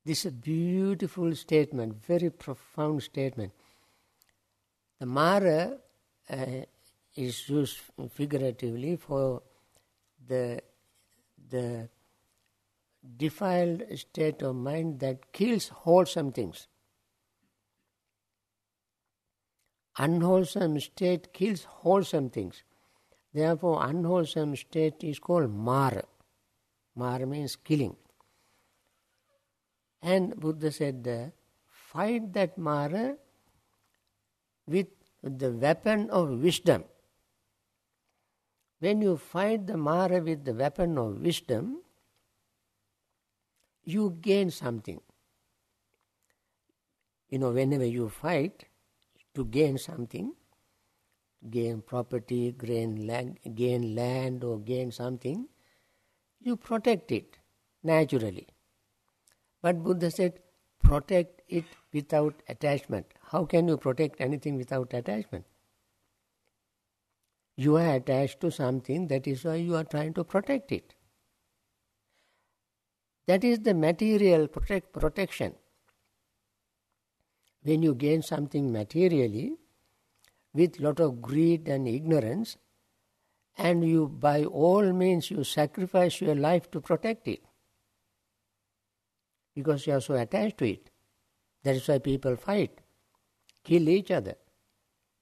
This 0.06 0.20
is 0.20 0.26
a 0.26 0.30
beautiful 0.30 1.34
statement, 1.34 2.04
very 2.06 2.30
profound 2.30 3.02
statement. 3.02 3.52
The 5.00 5.06
Mara 5.06 5.78
uh, 6.30 6.46
is 7.16 7.48
used 7.48 7.78
figuratively 8.12 8.96
for 8.96 9.42
the, 10.28 10.60
the 11.50 11.88
defiled 13.16 13.82
state 13.96 14.42
of 14.42 14.54
mind 14.56 15.00
that 15.00 15.32
kills 15.32 15.68
wholesome 15.68 16.32
things. 16.32 16.68
Unwholesome 19.98 20.78
state 20.80 21.32
kills 21.32 21.64
wholesome 21.64 22.28
things. 22.28 22.62
Therefore, 23.32 23.86
unwholesome 23.86 24.56
state 24.56 25.02
is 25.02 25.18
called 25.18 25.50
Mara. 25.50 26.04
Mara 26.94 27.26
means 27.26 27.56
killing. 27.56 27.96
And 30.02 30.36
Buddha 30.36 30.70
said, 30.70 31.06
uh, 31.08 31.30
fight 31.66 32.32
that 32.34 32.58
Mara 32.58 33.16
with 34.66 34.88
the 35.22 35.50
weapon 35.50 36.10
of 36.10 36.28
wisdom. 36.40 36.84
When 38.78 39.00
you 39.00 39.16
fight 39.16 39.66
the 39.66 39.76
Mara 39.76 40.20
with 40.20 40.44
the 40.44 40.52
weapon 40.52 40.98
of 40.98 41.20
wisdom, 41.20 41.82
you 43.84 44.10
gain 44.20 44.50
something. 44.50 45.00
You 47.30 47.38
know, 47.38 47.50
whenever 47.50 47.86
you 47.86 48.08
fight 48.08 48.64
to 49.34 49.44
gain 49.44 49.78
something, 49.78 50.34
gain 51.50 51.80
property, 51.82 52.52
gain 52.52 53.06
land, 53.06 53.38
gain 53.54 53.94
land 53.94 54.44
or 54.44 54.58
gain 54.58 54.90
something, 54.92 55.48
you 56.40 56.56
protect 56.56 57.10
it 57.12 57.38
naturally. 57.82 58.46
But 59.62 59.82
Buddha 59.82 60.10
said, 60.10 60.40
protect 60.82 61.42
it 61.48 61.64
without 61.92 62.42
attachment. 62.48 63.06
How 63.20 63.44
can 63.44 63.68
you 63.68 63.76
protect 63.76 64.20
anything 64.20 64.56
without 64.56 64.92
attachment? 64.94 65.44
You 67.56 67.76
are 67.76 67.94
attached 67.94 68.40
to 68.40 68.50
something, 68.50 69.08
that 69.08 69.26
is 69.26 69.44
why 69.44 69.56
you 69.56 69.76
are 69.76 69.84
trying 69.84 70.12
to 70.14 70.24
protect 70.24 70.72
it. 70.72 70.94
That 73.26 73.44
is 73.44 73.60
the 73.60 73.74
material 73.74 74.46
protect, 74.46 74.92
protection. 74.92 75.54
When 77.62 77.82
you 77.82 77.94
gain 77.94 78.22
something 78.22 78.70
materially, 78.70 79.56
with 80.54 80.80
lot 80.80 81.00
of 81.00 81.20
greed 81.20 81.68
and 81.68 81.86
ignorance, 81.86 82.56
and 83.58 83.86
you 83.88 84.08
by 84.08 84.44
all 84.44 84.92
means 84.92 85.30
you 85.30 85.44
sacrifice 85.44 86.20
your 86.20 86.34
life 86.34 86.70
to 86.70 86.80
protect 86.80 87.26
it 87.28 87.40
because 89.54 89.86
you 89.86 89.94
are 89.94 90.00
so 90.00 90.14
attached 90.14 90.58
to 90.58 90.68
it. 90.68 90.90
That 91.64 91.76
is 91.76 91.88
why 91.88 91.98
people 91.98 92.36
fight, 92.36 92.80
kill 93.64 93.88
each 93.88 94.10
other 94.10 94.36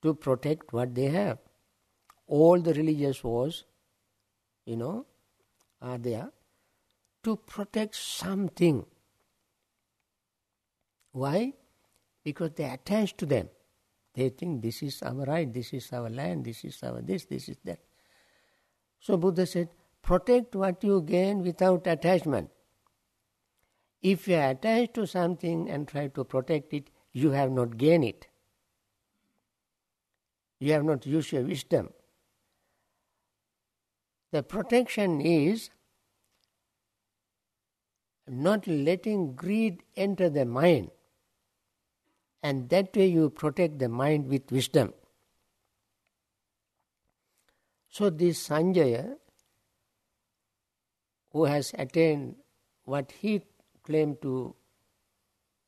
to 0.02 0.14
protect 0.14 0.72
what 0.72 0.94
they 0.94 1.06
have. 1.06 1.38
All 2.26 2.60
the 2.60 2.72
religious 2.72 3.22
wars, 3.22 3.64
you 4.64 4.76
know, 4.76 5.06
are 5.82 5.98
there 5.98 6.30
to 7.22 7.36
protect 7.36 7.94
something. 7.96 8.84
Why? 11.12 11.52
Because 12.22 12.52
they 12.52 12.64
attach 12.64 13.16
to 13.18 13.26
them. 13.26 13.48
They 14.14 14.28
think 14.28 14.62
this 14.62 14.82
is 14.82 15.02
our 15.02 15.24
right, 15.24 15.52
this 15.52 15.72
is 15.72 15.92
our 15.92 16.08
land, 16.08 16.44
this 16.44 16.64
is 16.64 16.82
our 16.82 17.02
this, 17.02 17.24
this 17.24 17.48
is 17.48 17.56
that. 17.64 17.80
So 19.00 19.16
Buddha 19.16 19.44
said, 19.44 19.68
protect 20.02 20.54
what 20.54 20.82
you 20.84 21.02
gain 21.02 21.42
without 21.42 21.86
attachment. 21.86 22.50
If 24.00 24.28
you 24.28 24.36
are 24.36 24.50
attached 24.50 24.94
to 24.94 25.06
something 25.06 25.68
and 25.68 25.88
try 25.88 26.08
to 26.08 26.24
protect 26.24 26.72
it, 26.72 26.88
you 27.12 27.30
have 27.30 27.50
not 27.50 27.76
gained 27.76 28.04
it. 28.04 28.26
You 30.60 30.72
have 30.72 30.84
not 30.84 31.06
used 31.06 31.32
your 31.32 31.42
wisdom. 31.42 31.90
The 34.34 34.42
protection 34.42 35.20
is 35.20 35.70
not 38.26 38.66
letting 38.66 39.36
greed 39.36 39.84
enter 39.96 40.28
the 40.28 40.44
mind. 40.44 40.90
And 42.42 42.68
that 42.70 42.96
way 42.96 43.06
you 43.06 43.30
protect 43.30 43.78
the 43.78 43.88
mind 43.88 44.26
with 44.26 44.50
wisdom. 44.50 44.92
So 47.88 48.10
this 48.10 48.48
Sanjaya, 48.48 49.18
who 51.30 51.44
has 51.44 51.72
attained 51.78 52.34
what 52.86 53.12
he 53.12 53.40
claimed 53.84 54.20
to 54.22 54.56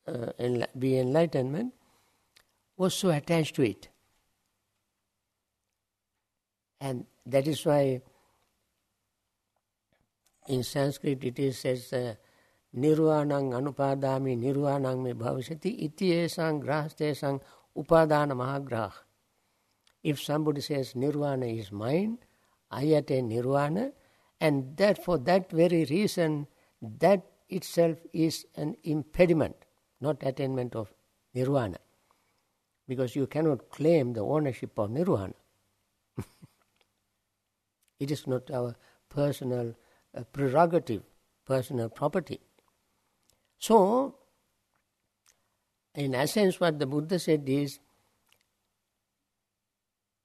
uh, 0.09 0.65
be 0.77 0.99
enlightenment 0.99 1.73
was 2.75 2.93
so 2.93 3.11
attached 3.11 3.55
to 3.55 3.61
it. 3.61 3.87
And 6.81 7.05
that 7.25 7.47
is 7.47 7.65
why 7.65 8.01
in 10.47 10.63
Sanskrit 10.63 11.23
it 11.23 11.39
is 11.39 11.59
says 11.59 11.93
uh, 11.93 12.15
Nirvanang 12.75 13.55
anupadami 13.55 14.37
nirvanang 14.37 15.01
me 15.01 15.13
bhavasati 15.13 15.81
iti 15.87 16.11
esang 16.11 16.61
grahastesang 16.61 17.39
upadana 17.75 18.35
mahagrah. 18.35 18.91
If 20.03 20.21
somebody 20.21 20.61
says 20.61 20.95
nirvana 20.95 21.47
is 21.47 21.71
mine, 21.71 22.19
I 22.69 22.83
attain 22.99 23.29
nirvana, 23.29 23.91
and 24.39 24.77
that 24.77 25.03
for 25.03 25.17
that 25.19 25.49
very 25.49 25.85
reason, 25.85 26.47
that 26.81 27.25
itself 27.49 27.97
is 28.13 28.45
an 28.55 28.75
impediment, 28.83 29.55
not 30.01 30.21
attainment 30.21 30.75
of 30.75 30.93
nirvana. 31.33 31.79
Because 32.87 33.15
you 33.15 33.27
cannot 33.27 33.69
claim 33.69 34.13
the 34.13 34.21
ownership 34.21 34.77
of 34.77 34.91
nirvana. 34.91 35.33
it 37.99 38.11
is 38.11 38.27
not 38.27 38.51
our 38.51 38.75
personal 39.09 39.73
uh, 40.17 40.23
prerogative, 40.31 41.03
personal 41.45 41.89
property. 41.89 42.39
So, 43.59 44.15
in 45.93 46.15
essence, 46.15 46.59
what 46.59 46.79
the 46.79 46.85
Buddha 46.85 47.19
said 47.19 47.43
is 47.47 47.79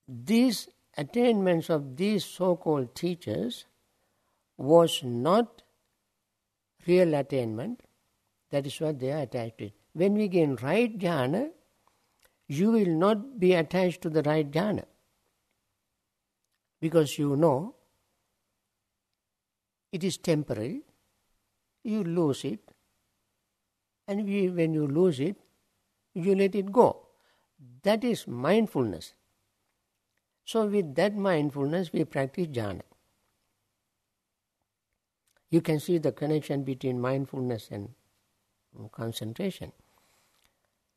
these 0.09 0.69
attainments 0.97 1.71
of 1.71 1.97
these 1.97 2.25
so 2.25 2.57
called 2.57 2.95
teachers 2.95 3.67
was 4.57 5.03
not 5.03 5.63
real 6.87 7.15
attainment. 7.15 7.81
That 8.51 8.67
is 8.67 8.81
what 8.81 8.99
they 8.99 9.13
are 9.13 9.23
attached 9.23 9.59
to. 9.59 9.71
When 9.95 10.15
we 10.15 10.29
gain 10.29 10.57
right 10.63 10.99
jhana, 10.99 11.51
you 12.49 12.71
will 12.71 12.87
not 12.87 13.39
be 13.39 13.55
attached 13.55 14.03
to 14.03 14.11
the 14.11 14.23
right 14.23 14.51
jhana. 14.51 14.85
Because 16.81 17.19
you 17.19 17.37
know 17.37 17.75
it 19.93 20.03
is 20.03 20.17
temporary, 20.17 20.83
you 21.85 22.03
lose 22.03 22.45
it, 22.45 22.61
and 24.09 24.25
we, 24.25 24.49
when 24.49 24.75
you 24.75 24.87
lose 24.87 25.21
it, 25.21 25.37
you 26.15 26.35
let 26.35 26.55
it 26.55 26.73
go. 26.73 27.07
That 27.83 28.03
is 28.05 28.27
mindfulness. 28.27 29.15
So, 30.45 30.67
with 30.67 30.95
that 30.97 31.15
mindfulness, 31.15 31.93
we 31.93 32.05
practice 32.05 32.49
jhana 32.49 32.83
you 35.53 35.61
can 35.61 35.79
see 35.79 35.99
the 35.99 36.11
connection 36.11 36.65
between 36.65 36.99
mindfulness 36.99 37.69
and 37.71 37.91
concentration. 38.91 39.71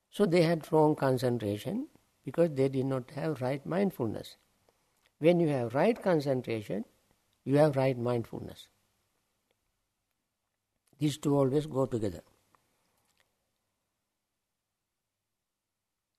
So 0.10 0.26
they 0.26 0.44
had 0.44 0.72
wrong 0.72 0.96
concentration 0.96 1.90
because 2.24 2.52
they 2.52 2.70
did 2.70 2.86
not 2.86 3.12
have 3.12 3.42
right 3.42 3.66
mindfulness. 3.66 4.38
When 5.20 5.42
you 5.42 5.50
have 5.50 5.76
right 5.76 6.02
concentration, 6.02 6.86
you 7.44 7.58
have 7.58 7.76
right 7.76 7.98
mindfulness. 7.98 8.70
These 11.00 11.18
two 11.18 11.36
always 11.36 11.66
go 11.66 11.86
together. 11.86 12.22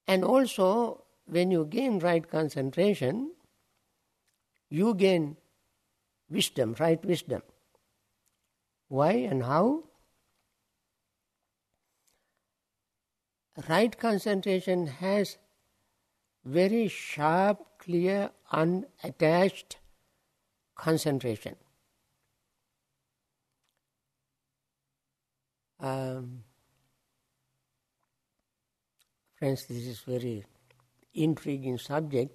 And 0.07 0.25
also, 0.25 1.05
when 1.27 1.51
you 1.51 1.65
gain 1.65 1.99
right 1.99 2.29
concentration, 2.29 3.33
you 4.69 4.95
gain 4.95 5.37
wisdom, 6.31 6.77
right 6.79 7.05
wisdom. 7.05 7.43
Why 8.89 9.13
and 9.13 9.43
how? 9.43 9.85
Right 13.69 13.99
concentration 13.99 14.87
has 14.87 15.39
very 16.45 16.87
sharp, 16.89 17.79
clear, 17.79 18.31
unattached 18.53 19.79
concentration. 20.77 21.57
Um, 25.79 26.43
friends, 29.39 29.67
this 29.67 29.87
is 29.87 30.01
very 30.01 30.45
intriguing 31.15 31.79
subject. 31.79 32.33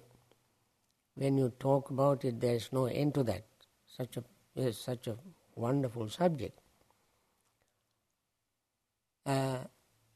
When 1.14 1.36
you 1.36 1.52
talk 1.58 1.90
about 1.90 2.24
it, 2.24 2.40
there 2.40 2.54
is 2.54 2.72
no 2.72 2.86
end 2.86 3.14
to 3.14 3.22
that. 3.24 3.44
Such 3.86 4.16
a 4.16 4.72
such 4.72 5.06
a 5.06 5.16
wonderful 5.54 6.08
subject. 6.08 6.58
Uh, 9.24 9.58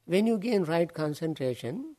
when 0.04 0.26
you 0.26 0.38
gain 0.38 0.64
right 0.64 0.92
concentration, 0.92 1.96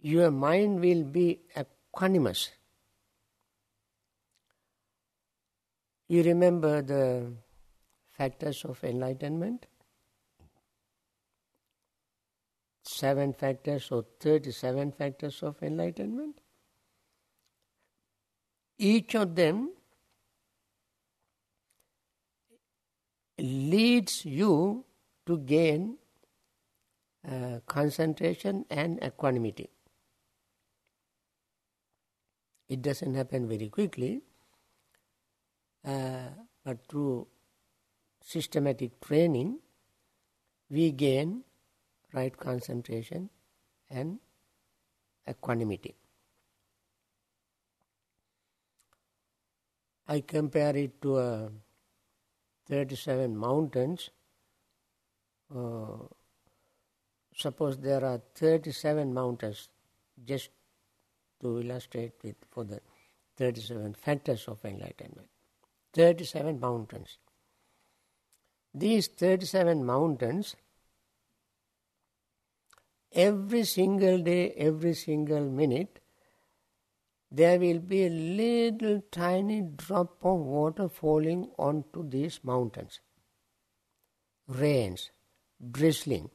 your 0.00 0.30
mind 0.30 0.80
will 0.80 1.04
be 1.04 1.40
equanimous. 1.56 2.50
You 6.08 6.22
remember 6.22 6.82
the 6.82 7.32
factors 8.22 8.64
of 8.64 8.82
enlightenment? 8.84 9.66
Seven 12.84 13.32
factors 13.32 13.88
or 13.90 14.04
37 14.20 14.92
factors 14.92 15.42
of 15.42 15.62
enlightenment. 15.62 16.40
Each 18.78 19.16
of 19.16 19.34
them 19.34 19.70
leads 23.38 24.24
you 24.24 24.84
to 25.26 25.38
gain 25.38 25.98
uh, 27.28 27.58
concentration 27.66 28.64
and 28.70 29.02
equanimity. 29.02 29.68
It 32.68 32.82
doesn't 32.82 33.14
happen 33.14 33.48
very 33.48 33.68
quickly, 33.68 34.22
uh, 35.84 36.30
but 36.64 36.86
through 36.88 37.26
systematic 38.22 39.00
training, 39.00 39.58
we 40.70 40.92
gain 40.92 41.42
right 42.12 42.36
concentration 42.36 43.28
and 43.90 44.18
equanimity. 45.28 45.94
I 50.08 50.20
compare 50.20 50.76
it 50.76 51.00
to 51.02 51.18
a 51.18 51.50
37 52.68 53.36
mountains. 53.36 54.10
Uh, 55.54 56.06
suppose 57.36 57.78
there 57.78 58.04
are 58.04 58.20
37 58.34 59.12
mountains, 59.12 59.68
just 60.24 60.50
to 61.40 61.60
illustrate 61.60 62.12
with 62.22 62.36
for 62.50 62.64
the 62.64 62.80
37 63.36 63.94
factors 63.94 64.46
of 64.48 64.64
enlightenment. 64.64 65.28
37 65.92 66.60
mountains. 66.60 67.18
These 68.74 69.08
37 69.08 69.84
mountains, 69.84 70.56
every 73.12 73.64
single 73.64 74.18
day, 74.22 74.50
every 74.52 74.94
single 74.94 75.44
minute, 75.44 76.00
there 77.30 77.58
will 77.58 77.78
be 77.78 78.06
a 78.06 78.10
little 78.10 79.02
tiny 79.10 79.62
drop 79.62 80.24
of 80.24 80.40
water 80.40 80.88
falling 80.88 81.50
onto 81.58 82.08
these 82.08 82.40
mountains. 82.42 83.00
Rains, 84.48 85.10
drizzling, 85.70 86.30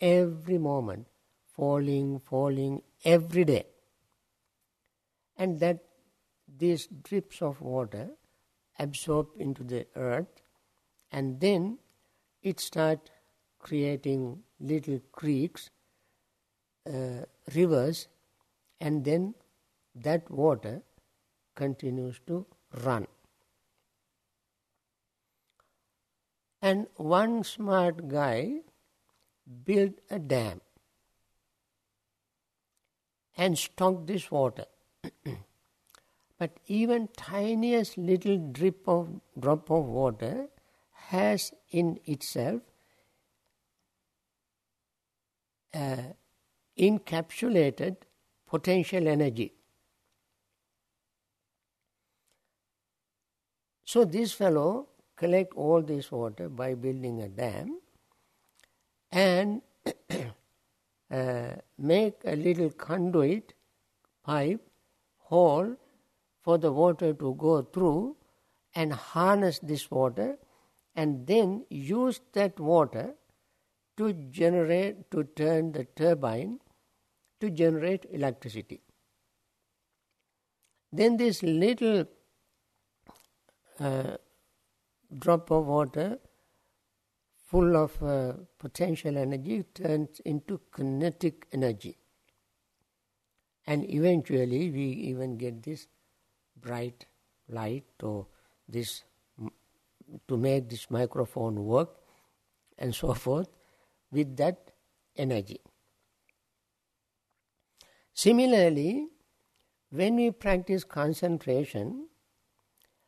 every 0.00 0.58
moment, 0.58 1.06
falling, 1.54 2.20
falling, 2.20 2.82
every 3.04 3.44
day. 3.44 3.64
And 5.36 5.60
that 5.60 5.84
these 6.56 6.86
drips 6.86 7.42
of 7.42 7.60
water 7.60 8.10
absorb 8.78 9.28
into 9.38 9.64
the 9.64 9.86
earth 9.96 10.42
and 11.10 11.40
then 11.40 11.78
it 12.42 12.60
start 12.60 13.10
creating 13.58 14.42
little 14.60 15.00
creeks, 15.12 15.70
uh, 16.86 17.24
rivers, 17.54 18.08
and 18.80 19.04
then 19.04 19.34
that 19.94 20.30
water 20.30 20.82
continues 21.54 22.20
to 22.26 22.46
run. 22.84 23.06
And 26.60 26.86
one 26.96 27.44
smart 27.44 28.08
guy 28.08 28.60
built 29.64 29.92
a 30.10 30.18
dam 30.18 30.60
and 33.36 33.56
stocked 33.56 34.06
this 34.06 34.30
water. 34.30 34.66
but 36.38 36.58
even 36.66 37.08
tiniest 37.16 37.96
little 37.96 38.38
drip 38.38 38.86
of 38.86 39.08
drop 39.38 39.70
of 39.70 39.84
water 39.84 40.48
has 41.08 41.52
in 41.70 41.98
itself 42.04 42.60
uh, 45.74 46.08
encapsulated 46.78 47.96
potential 48.46 49.08
energy. 49.08 49.52
So 53.84 54.04
this 54.04 54.32
fellow 54.32 54.88
collect 55.16 55.54
all 55.54 55.80
this 55.80 56.12
water 56.12 56.50
by 56.50 56.74
building 56.74 57.22
a 57.22 57.28
dam 57.28 57.80
and 59.10 59.62
uh, 61.10 61.52
make 61.78 62.16
a 62.26 62.36
little 62.36 62.68
conduit 62.70 63.54
pipe 64.22 64.60
hole 65.16 65.74
for 66.42 66.58
the 66.58 66.70
water 66.70 67.14
to 67.14 67.34
go 67.36 67.62
through 67.62 68.16
and 68.74 68.92
harness 68.92 69.58
this 69.60 69.90
water 69.90 70.36
and 71.02 71.28
then 71.28 71.64
use 71.70 72.20
that 72.32 72.58
water 72.58 73.14
to 73.96 74.12
generate, 74.38 75.10
to 75.12 75.22
turn 75.40 75.70
the 75.70 75.84
turbine 76.00 76.58
to 77.40 77.50
generate 77.50 78.06
electricity. 78.10 78.80
Then 80.92 81.16
this 81.16 81.42
little 81.44 82.06
uh, 83.78 84.16
drop 85.16 85.52
of 85.52 85.66
water 85.66 86.18
full 87.46 87.76
of 87.76 88.02
uh, 88.02 88.32
potential 88.58 89.16
energy 89.16 89.62
turns 89.74 90.20
into 90.24 90.60
kinetic 90.72 91.46
energy. 91.52 91.96
And 93.68 93.88
eventually 93.88 94.70
we 94.70 94.88
even 95.12 95.36
get 95.36 95.62
this 95.62 95.86
bright 96.60 97.06
light 97.48 97.86
or 98.02 98.26
this 98.68 99.04
to 100.26 100.36
make 100.36 100.68
this 100.68 100.90
microphone 100.90 101.64
work 101.64 101.90
and 102.78 102.94
so 102.94 103.14
forth 103.26 103.48
with 104.10 104.36
that 104.36 104.72
energy. 105.16 105.60
Similarly, 108.14 109.08
when 109.90 110.16
we 110.16 110.30
practice 110.30 110.84
concentration, 110.84 112.08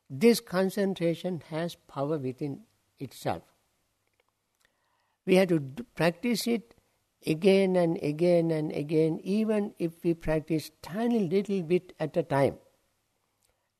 this 0.08 0.40
concentration 0.40 1.42
has 1.50 1.74
power 1.74 2.18
within 2.18 2.62
itself. 2.98 3.42
We 5.26 5.36
have 5.36 5.48
to 5.48 5.60
practice 5.94 6.46
it 6.46 6.74
again 7.26 7.76
and 7.76 7.98
again 8.02 8.50
and 8.50 8.72
again, 8.72 9.20
even 9.22 9.74
if 9.78 10.02
we 10.02 10.14
practice 10.14 10.70
tiny 10.82 11.28
little 11.28 11.62
bit 11.62 11.92
at 12.00 12.16
a 12.16 12.22
time. 12.22 12.58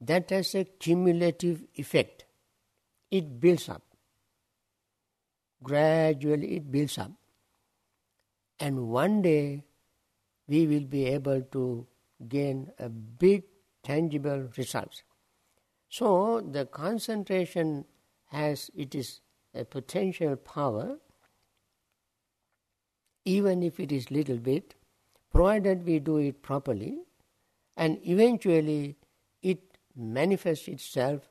That 0.01 0.31
has 0.31 0.55
a 0.55 0.65
cumulative 0.65 1.65
effect 1.75 2.25
it 3.11 3.41
builds 3.41 3.69
up. 3.69 3.83
Gradually, 5.63 6.57
it 6.57 6.71
builds 6.71 6.99
up. 6.99 7.13
And 8.59 8.89
one 8.89 9.23
day, 9.23 9.65
we 10.49 10.67
will 10.67 10.85
be 10.85 11.07
able 11.07 11.43
to 11.53 11.87
gain 12.29 12.71
a 12.79 12.89
big, 12.89 13.45
tangible 13.83 14.49
results. 14.57 15.03
So, 15.89 16.41
the 16.41 16.67
concentration 16.67 17.85
has 18.27 18.71
it 18.75 18.95
is 18.95 19.21
a 19.55 19.65
potential 19.65 20.37
power, 20.37 20.99
even 23.25 23.63
if 23.63 23.81
it 23.81 23.93
is 23.93 24.11
little 24.11 24.37
bit, 24.37 24.75
provided 25.33 25.87
we 25.87 25.99
do 25.99 26.19
it 26.19 26.43
properly, 26.43 26.99
and 27.77 27.99
eventually 28.05 28.97
it 29.43 29.79
manifests 29.97 30.69
itself 30.69 31.30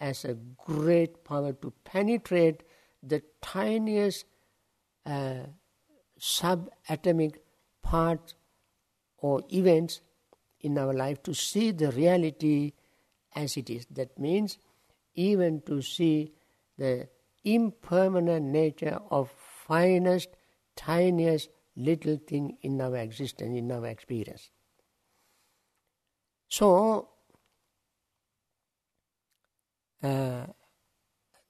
as 0.00 0.24
a 0.24 0.34
great 0.34 1.24
power 1.24 1.52
to 1.52 1.72
penetrate 1.84 2.62
the 3.02 3.22
tiniest 3.40 4.24
uh, 5.04 5.46
subatomic 6.20 7.36
parts 7.82 8.34
or 9.18 9.42
events 9.52 10.00
in 10.60 10.78
our 10.78 10.92
life 10.92 11.22
to 11.22 11.34
see 11.34 11.70
the 11.70 11.90
reality 11.92 12.72
as 13.34 13.56
it 13.56 13.70
is. 13.70 13.86
That 13.90 14.18
means 14.18 14.58
even 15.14 15.62
to 15.62 15.82
see 15.82 16.32
the 16.76 17.08
impermanent 17.44 18.46
nature 18.46 18.98
of 19.10 19.30
finest, 19.66 20.28
tiniest 20.74 21.48
little 21.76 22.18
thing 22.26 22.58
in 22.62 22.80
our 22.80 22.96
existence, 22.96 23.56
in 23.56 23.70
our 23.70 23.86
experience. 23.86 24.50
So, 26.48 27.08
uh, 30.02 30.46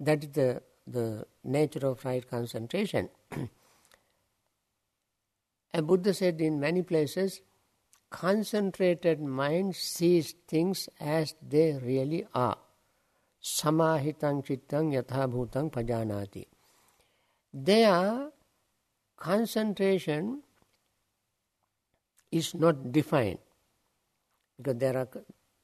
that 0.00 0.24
is 0.24 0.30
the, 0.30 0.62
the 0.86 1.26
nature 1.44 1.86
of 1.86 2.04
right 2.04 2.28
concentration. 2.28 3.08
and 5.72 5.86
Buddha 5.86 6.14
said 6.14 6.40
in 6.40 6.60
many 6.60 6.82
places, 6.82 7.40
concentrated 8.10 9.20
mind 9.20 9.74
sees 9.74 10.34
things 10.46 10.88
as 11.00 11.34
they 11.46 11.78
really 11.82 12.26
are. 12.34 12.58
Samahitang 13.42 14.44
chittang 14.44 14.92
yatha 14.92 15.30
bhutang 15.30 15.70
pajanati. 15.70 16.46
Their 17.52 18.30
concentration 19.16 20.42
is 22.30 22.54
not 22.54 22.92
defined 22.92 23.38
because 24.56 24.76
there 24.76 24.96
are 24.96 25.08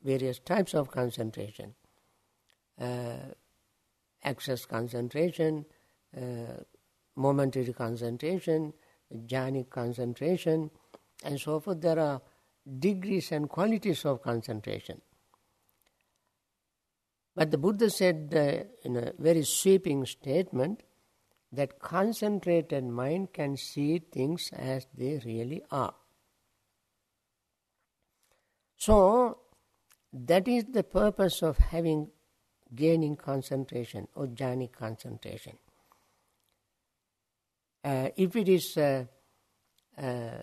various 0.02 0.38
types 0.38 0.74
of 0.74 0.90
concentration. 0.90 1.74
Uh, 2.82 3.32
access 4.24 4.64
concentration, 4.64 5.64
uh, 6.16 6.62
momentary 7.14 7.72
concentration, 7.72 8.72
jhanic 9.26 9.70
concentration, 9.70 10.68
and 11.24 11.40
so 11.40 11.60
forth. 11.60 11.80
There 11.80 11.98
are 12.00 12.20
degrees 12.78 13.30
and 13.30 13.48
qualities 13.48 14.04
of 14.04 14.20
concentration. 14.22 15.00
But 17.36 17.52
the 17.52 17.58
Buddha 17.58 17.88
said 17.88 18.32
uh, 18.34 18.64
in 18.84 18.96
a 18.96 19.12
very 19.16 19.44
sweeping 19.44 20.04
statement 20.04 20.82
that 21.52 21.78
concentrated 21.78 22.84
mind 22.84 23.32
can 23.32 23.56
see 23.56 23.98
things 23.98 24.50
as 24.52 24.88
they 24.92 25.20
really 25.24 25.62
are. 25.70 25.94
So, 28.76 29.38
that 30.12 30.48
is 30.48 30.64
the 30.64 30.82
purpose 30.82 31.42
of 31.42 31.58
having 31.58 32.08
gaining 32.74 33.16
concentration 33.16 34.08
or 34.14 34.26
jhanic 34.26 34.72
concentration. 34.72 35.56
Uh, 37.84 38.08
if 38.16 38.36
it 38.36 38.48
is 38.48 38.76
uh, 38.76 39.04
uh, 40.00 40.42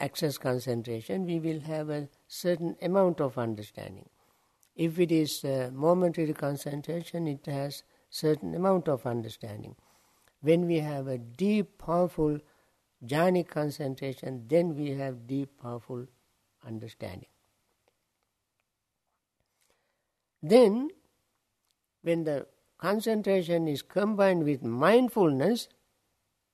access 0.00 0.36
concentration, 0.36 1.24
we 1.24 1.38
will 1.38 1.60
have 1.60 1.88
a 1.90 2.08
certain 2.26 2.76
amount 2.82 3.20
of 3.20 3.38
understanding. 3.38 4.08
If 4.74 4.98
it 4.98 5.12
is 5.12 5.44
uh, 5.44 5.70
momentary 5.72 6.32
concentration, 6.32 7.28
it 7.28 7.46
has 7.46 7.84
certain 8.10 8.54
amount 8.54 8.88
of 8.88 9.06
understanding. 9.06 9.76
When 10.40 10.66
we 10.66 10.80
have 10.80 11.06
a 11.06 11.18
deep, 11.18 11.78
powerful 11.78 12.38
jhanic 13.06 13.48
concentration, 13.48 14.44
then 14.48 14.74
we 14.76 14.90
have 14.90 15.26
deep, 15.26 15.60
powerful 15.62 16.06
understanding. 16.66 17.31
Then, 20.42 20.90
when 22.02 22.24
the 22.24 22.46
concentration 22.78 23.68
is 23.68 23.82
combined 23.82 24.44
with 24.44 24.62
mindfulness, 24.64 25.68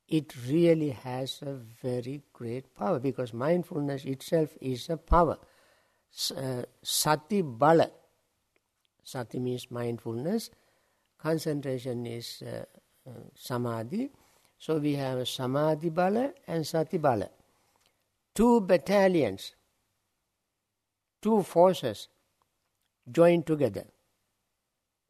it 0.08 0.34
really 0.46 0.90
has 0.90 1.40
a 1.42 1.54
very 1.82 2.22
great 2.32 2.74
power 2.74 2.98
because 2.98 3.32
mindfulness 3.32 4.04
itself 4.04 4.50
is 4.60 4.88
a 4.90 4.96
power. 4.96 5.38
Uh, 6.36 6.62
sati 6.82 7.42
bala. 7.42 7.90
Sati 9.02 9.38
means 9.38 9.70
mindfulness. 9.70 10.50
Concentration 11.18 12.06
is 12.06 12.42
uh, 12.42 12.64
uh, 13.08 13.12
samadhi. 13.34 14.10
So 14.58 14.78
we 14.78 14.94
have 14.94 15.26
samadhi 15.28 15.90
bala 15.90 16.32
and 16.46 16.66
sati 16.66 16.98
bala. 16.98 17.28
Two 18.34 18.60
battalions, 18.60 19.54
two 21.20 21.42
forces 21.42 22.08
joined 23.10 23.46
together 23.46 23.84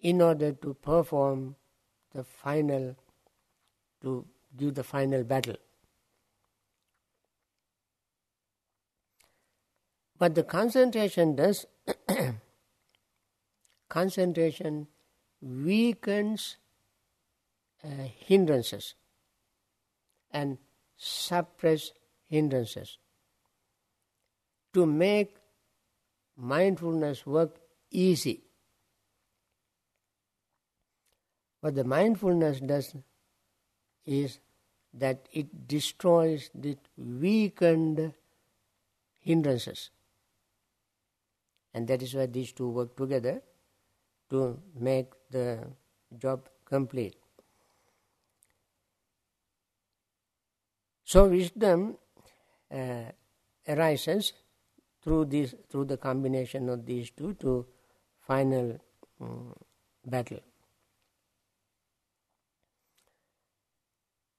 in 0.01 0.23
order 0.23 0.53
to 0.53 0.75
perform 0.75 1.57
the 2.15 2.25
final, 2.25 2.97
to 4.03 4.27
give 4.57 4.75
the 4.75 4.85
final 4.85 5.25
battle. 5.25 5.57
But 10.19 10.35
the 10.35 10.43
concentration 10.43 11.37
does, 11.37 11.67
concentration 13.89 14.89
weakens 15.41 16.57
uh, 17.85 17.89
hindrances 18.27 18.95
and 20.33 20.59
suppress 20.97 21.93
hindrances 22.27 22.99
to 24.75 24.85
make 24.85 25.37
mindfulness 26.37 27.25
work 27.25 27.61
easy. 27.91 28.43
What 31.61 31.75
the 31.75 31.85
mindfulness 31.85 32.61
does 32.61 32.95
is 34.07 34.39
that 34.95 35.29
it 35.33 35.69
destroys 35.69 36.51
the 36.55 36.77
weakened 36.97 38.13
hindrances. 39.19 39.91
And 41.75 41.87
that 41.89 42.03
is 42.03 42.15
why 42.15 42.27
these 42.27 42.53
two 42.53 42.71
work 42.71 42.97
together 42.97 43.43
to 44.31 44.59
make 44.79 45.13
the 45.31 45.67
job 46.17 46.49
complete. 46.65 47.17
So 51.05 51.27
wisdom 51.27 51.97
uh, 52.71 53.13
arises 53.67 54.33
through 55.03 55.27
this 55.27 55.55
through 55.71 55.87
the 55.87 55.97
combination 55.97 56.69
of 56.69 56.85
these 56.85 57.11
two 57.11 57.35
to 57.35 57.67
final 58.29 58.79
um, 59.21 59.55
battle. 60.07 60.41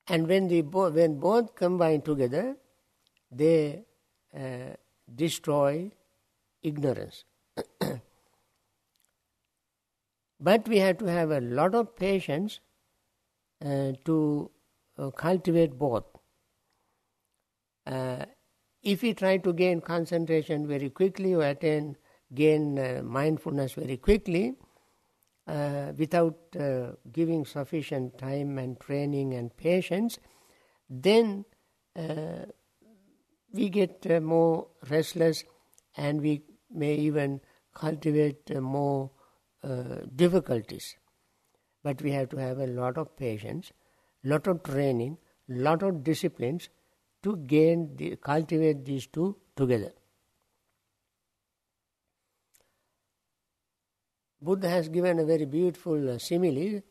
And 0.07 0.27
when, 0.27 0.47
they 0.47 0.61
bo- 0.61 0.89
when 0.91 1.19
both 1.19 1.55
combine 1.55 2.01
together, 2.01 2.57
they 3.31 3.85
uh, 4.35 4.75
destroy 5.15 5.91
ignorance. 6.63 7.25
but 10.39 10.67
we 10.67 10.79
have 10.79 10.97
to 10.97 11.05
have 11.05 11.29
a 11.31 11.39
lot 11.39 11.73
of 11.75 11.95
patience 11.95 12.59
uh, 13.65 13.91
to 14.05 14.51
uh, 14.97 15.11
cultivate 15.11 15.77
both. 15.77 16.05
Uh, 17.85 18.25
if 18.83 19.01
we 19.01 19.13
try 19.13 19.37
to 19.37 19.51
gain 19.53 19.81
concentration 19.81 20.65
very 20.67 20.89
quickly 20.89 21.33
or 21.35 21.43
attain 21.43 21.97
gain 22.33 22.77
uh, 22.77 23.01
mindfulness 23.03 23.73
very 23.73 23.97
quickly, 23.97 24.55
uh, 25.47 25.93
without 25.97 26.37
uh, 26.59 26.91
giving 27.11 27.43
sufficient 27.45 28.17
time 28.17 28.57
and 28.59 28.79
training 28.79 29.33
and 29.33 29.55
patience, 29.57 30.19
then 30.89 31.43
uh, 31.95 32.45
we 33.51 33.69
get 33.69 34.05
uh, 34.09 34.19
more 34.19 34.67
restless 34.89 35.43
and 35.97 36.21
we 36.21 36.43
may 36.71 36.93
even 36.95 37.41
cultivate 37.73 38.51
uh, 38.55 38.61
more 38.61 39.09
difficulties. 40.15 40.95
But 41.83 42.01
we 42.01 42.11
have 42.11 42.29
to 42.29 42.37
have 42.37 42.59
a 42.59 42.67
lot 42.67 42.97
of 42.97 43.17
patience, 43.17 43.73
lot 44.23 44.47
of 44.47 44.63
training, 44.63 45.17
lot 45.49 45.83
of 45.83 46.03
disciplines 46.03 46.69
to 47.23 47.35
gain, 47.37 47.95
the, 47.97 48.15
cultivate 48.17 48.85
these 48.85 49.07
two 49.07 49.35
together. 49.57 49.91
Buddha 54.41 54.69
has 54.69 54.87
given 54.89 55.19
a 55.19 55.25
very 55.25 55.45
beautiful 55.45 56.11
uh, 56.11 56.17
simile 56.17 56.81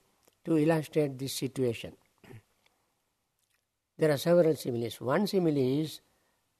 to 0.45 0.59
illustrate 0.59 1.19
this 1.19 1.35
situation. 1.35 1.93
There 3.97 4.11
are 4.11 4.19
several 4.19 4.55
similes. 4.55 5.01
One 5.01 5.27
simile 5.27 5.57
is 5.57 6.01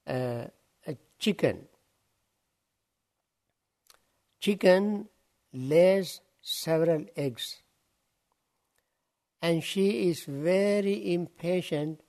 uh, 0.07 0.45
a 0.87 0.97
chicken. 1.19 1.69
Chicken 4.41 5.09
lays 5.53 6.21
several 6.41 7.05
eggs, 7.17 7.63
and 9.43 9.63
she 9.63 10.09
is 10.09 10.25
very 10.25 11.13
impatient 11.13 12.01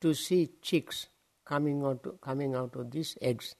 to 0.00 0.14
see 0.14 0.50
chicks 0.60 1.08
coming 1.44 1.84
out 1.84 2.20
coming 2.20 2.54
out 2.54 2.76
of 2.76 2.90
these 2.90 3.16
eggs. 3.22 3.54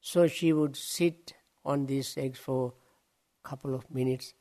So 0.00 0.26
she 0.26 0.52
would 0.52 0.76
sit 0.76 1.34
on 1.64 1.86
these 1.86 2.16
eggs 2.16 2.38
for 2.38 2.74
couple 3.42 3.74
of 3.74 3.90
minutes 3.90 4.34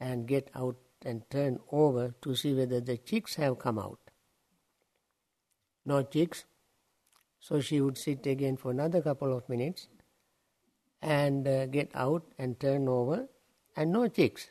and 0.00 0.26
get 0.26 0.50
out 0.54 0.76
and 1.04 1.28
turn 1.30 1.58
over 1.70 2.14
to 2.22 2.34
see 2.34 2.54
whether 2.54 2.80
the 2.80 2.96
chicks 2.96 3.34
have 3.36 3.58
come 3.58 3.78
out. 3.78 3.98
No 5.84 6.02
chicks. 6.02 6.44
So 7.40 7.60
she 7.60 7.80
would 7.80 7.98
sit 7.98 8.26
again 8.26 8.56
for 8.56 8.70
another 8.70 9.02
couple 9.02 9.36
of 9.36 9.48
minutes 9.48 9.88
and 11.02 11.46
uh, 11.46 11.66
get 11.66 11.90
out 11.94 12.24
and 12.38 12.58
turn 12.58 12.88
over 12.88 13.28
and 13.76 13.92
no 13.92 14.08
chicks. 14.08 14.50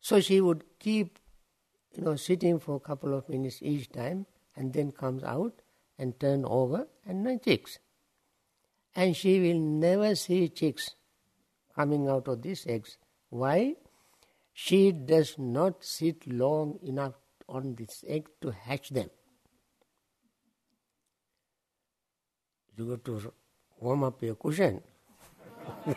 So 0.00 0.20
she 0.20 0.40
would 0.40 0.64
keep, 0.78 1.18
you 1.94 2.02
know, 2.02 2.16
sitting 2.16 2.58
for 2.58 2.76
a 2.76 2.80
couple 2.80 3.12
of 3.12 3.28
minutes 3.28 3.58
each 3.60 3.90
time 3.92 4.24
and 4.56 4.72
then 4.72 4.90
comes 4.90 5.22
out 5.22 5.60
and 5.98 6.18
turn 6.18 6.44
over 6.46 6.88
and 7.06 7.22
no 7.22 7.36
chicks. 7.36 7.78
And 8.96 9.14
she 9.14 9.38
will 9.38 9.60
never 9.60 10.14
see 10.14 10.48
chicks 10.48 10.90
coming 11.78 12.08
out 12.08 12.26
of 12.26 12.42
these 12.42 12.66
eggs. 12.66 12.98
Why? 13.30 13.76
She 14.52 14.90
does 14.90 15.38
not 15.38 15.84
sit 15.84 16.26
long 16.26 16.80
enough 16.82 17.14
on 17.48 17.76
this 17.78 18.04
egg 18.06 18.26
to 18.40 18.50
hatch 18.50 18.88
them. 18.90 19.10
You 22.76 22.86
got 22.90 23.04
to 23.04 23.32
warm 23.78 24.02
up 24.02 24.20
your 24.22 24.34
cushion. 24.34 24.82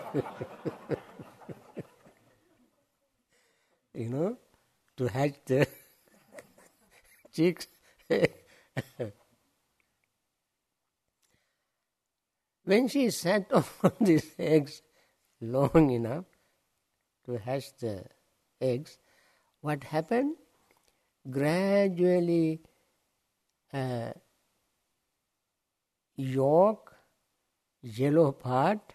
you 3.94 4.10
know, 4.10 4.38
to 4.98 5.08
hatch 5.08 5.34
the 5.46 5.68
chicks. 7.34 7.66
when 12.66 12.88
she 12.88 13.10
sat 13.10 13.52
on 13.52 13.66
these 14.00 14.32
eggs 14.38 14.82
long 15.42 15.90
enough 15.90 16.26
to 17.26 17.38
hatch 17.38 17.76
the 17.80 18.06
eggs, 18.60 18.98
what 19.62 19.84
happened? 19.84 20.36
Gradually, 21.30 22.62
uh, 23.74 24.12
yolk, 26.16 26.96
yellow 27.82 28.32
part, 28.32 28.94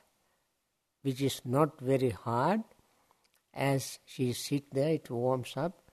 which 1.02 1.20
is 1.22 1.40
not 1.44 1.80
very 1.80 2.10
hard, 2.10 2.62
as 3.54 3.98
she 4.04 4.32
sits 4.32 4.66
there, 4.72 4.90
it 4.90 5.10
warms 5.10 5.54
up 5.56 5.90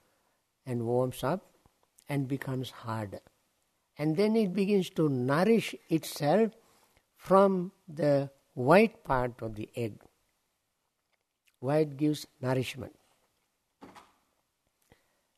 and 0.66 0.86
warms 0.86 1.24
up 1.24 1.46
and 2.10 2.28
becomes 2.28 2.70
harder. 2.70 3.22
And 3.98 4.18
then 4.18 4.36
it 4.36 4.54
begins 4.54 4.90
to 4.92 5.08
nourish 5.08 5.76
itself 5.90 6.52
from 7.16 7.72
the 7.88 8.32
white 8.54 9.04
part 9.04 9.42
of 9.42 9.56
the 9.56 9.70
egg. 9.76 10.02
White 11.64 11.96
gives 11.96 12.28
nourishment. 12.42 12.94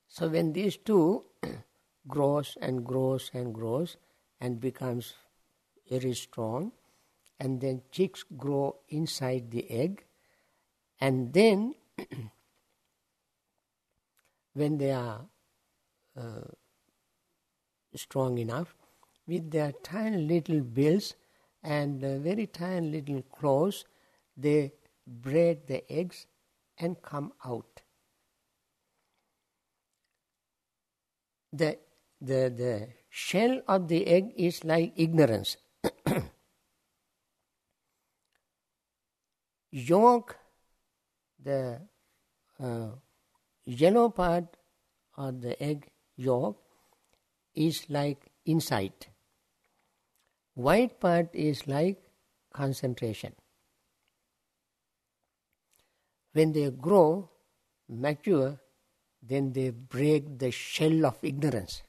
So 0.07 0.27
when 0.27 0.53
these 0.53 0.75
two 0.75 1.25
grows 2.07 2.57
and 2.59 2.83
grows 2.83 3.29
and 3.31 3.53
grows 3.53 3.97
and 4.41 4.59
becomes 4.59 5.13
very 5.87 6.15
strong, 6.15 6.71
and 7.39 7.61
then 7.61 7.83
chicks 7.91 8.23
grow 8.35 8.75
inside 8.89 9.51
the 9.51 9.69
egg, 9.69 10.03
and 10.99 11.31
then 11.31 11.75
when 14.53 14.79
they 14.79 14.93
are 14.93 15.21
uh, 16.17 16.47
strong 17.93 18.39
enough, 18.39 18.73
with 19.27 19.51
their 19.51 19.73
tiny 19.83 20.17
little 20.17 20.61
bills 20.61 21.13
and 21.61 22.03
uh, 22.03 22.17
very 22.17 22.47
tiny 22.47 22.89
little 22.99 23.21
claws, 23.31 23.85
they 24.35 24.71
break 25.07 25.67
the 25.67 25.83
eggs 25.91 26.27
and 26.77 27.01
come 27.01 27.33
out. 27.45 27.81
The, 31.53 31.77
the, 32.19 32.53
the 32.55 32.89
shell 33.09 33.61
of 33.67 33.87
the 33.87 34.05
egg 34.07 34.33
is 34.35 34.63
like 34.63 34.93
ignorance. 34.95 35.57
Yolk 39.71 40.37
the 41.45 41.79
uh, 42.59 42.89
yellow 43.65 44.09
part 44.09 44.57
of 45.15 45.41
the 45.41 45.61
egg 45.61 45.87
yolk 46.17 46.57
is 47.53 47.85
like 47.89 48.31
insight. 48.45 49.07
White 50.55 50.99
part 50.99 51.29
is 51.33 51.67
like 51.67 52.01
concentration. 52.53 53.33
When 56.35 56.51
they 56.51 56.69
grow, 56.69 57.29
mature, 57.87 58.59
then 59.23 59.53
they 59.53 59.69
break 59.69 60.37
the 60.37 60.51
shell 60.51 61.05
of 61.05 61.17
ignorance 61.23 61.81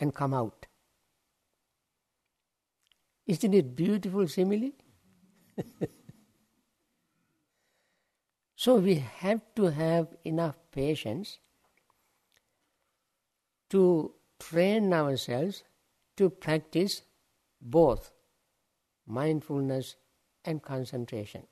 and 0.00 0.12
come 0.12 0.34
out. 0.34 0.66
Isn't 3.26 3.54
it 3.54 3.76
beautiful 3.76 4.26
simile? 4.26 4.72
So 8.56 8.74
we 8.76 8.96
have 8.96 9.40
to 9.56 9.70
have 9.70 10.08
enough 10.22 10.56
patience 10.70 11.38
to 13.70 14.12
train 14.38 14.92
ourselves 14.92 15.62
to 16.18 16.28
practice 16.28 17.00
both 17.62 18.12
mindfulness 19.06 19.96
and 20.44 20.62
concentration. 20.62 21.46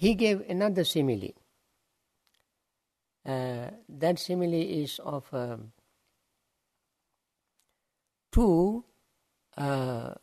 He 0.00 0.14
gave 0.14 0.48
another 0.48 0.84
simile. 0.84 1.34
Uh, 3.22 3.68
that 3.86 4.18
simile 4.18 4.54
is 4.54 4.98
of 4.98 5.28
um, 5.34 5.72
two 8.32 8.82
uh, 9.58 10.14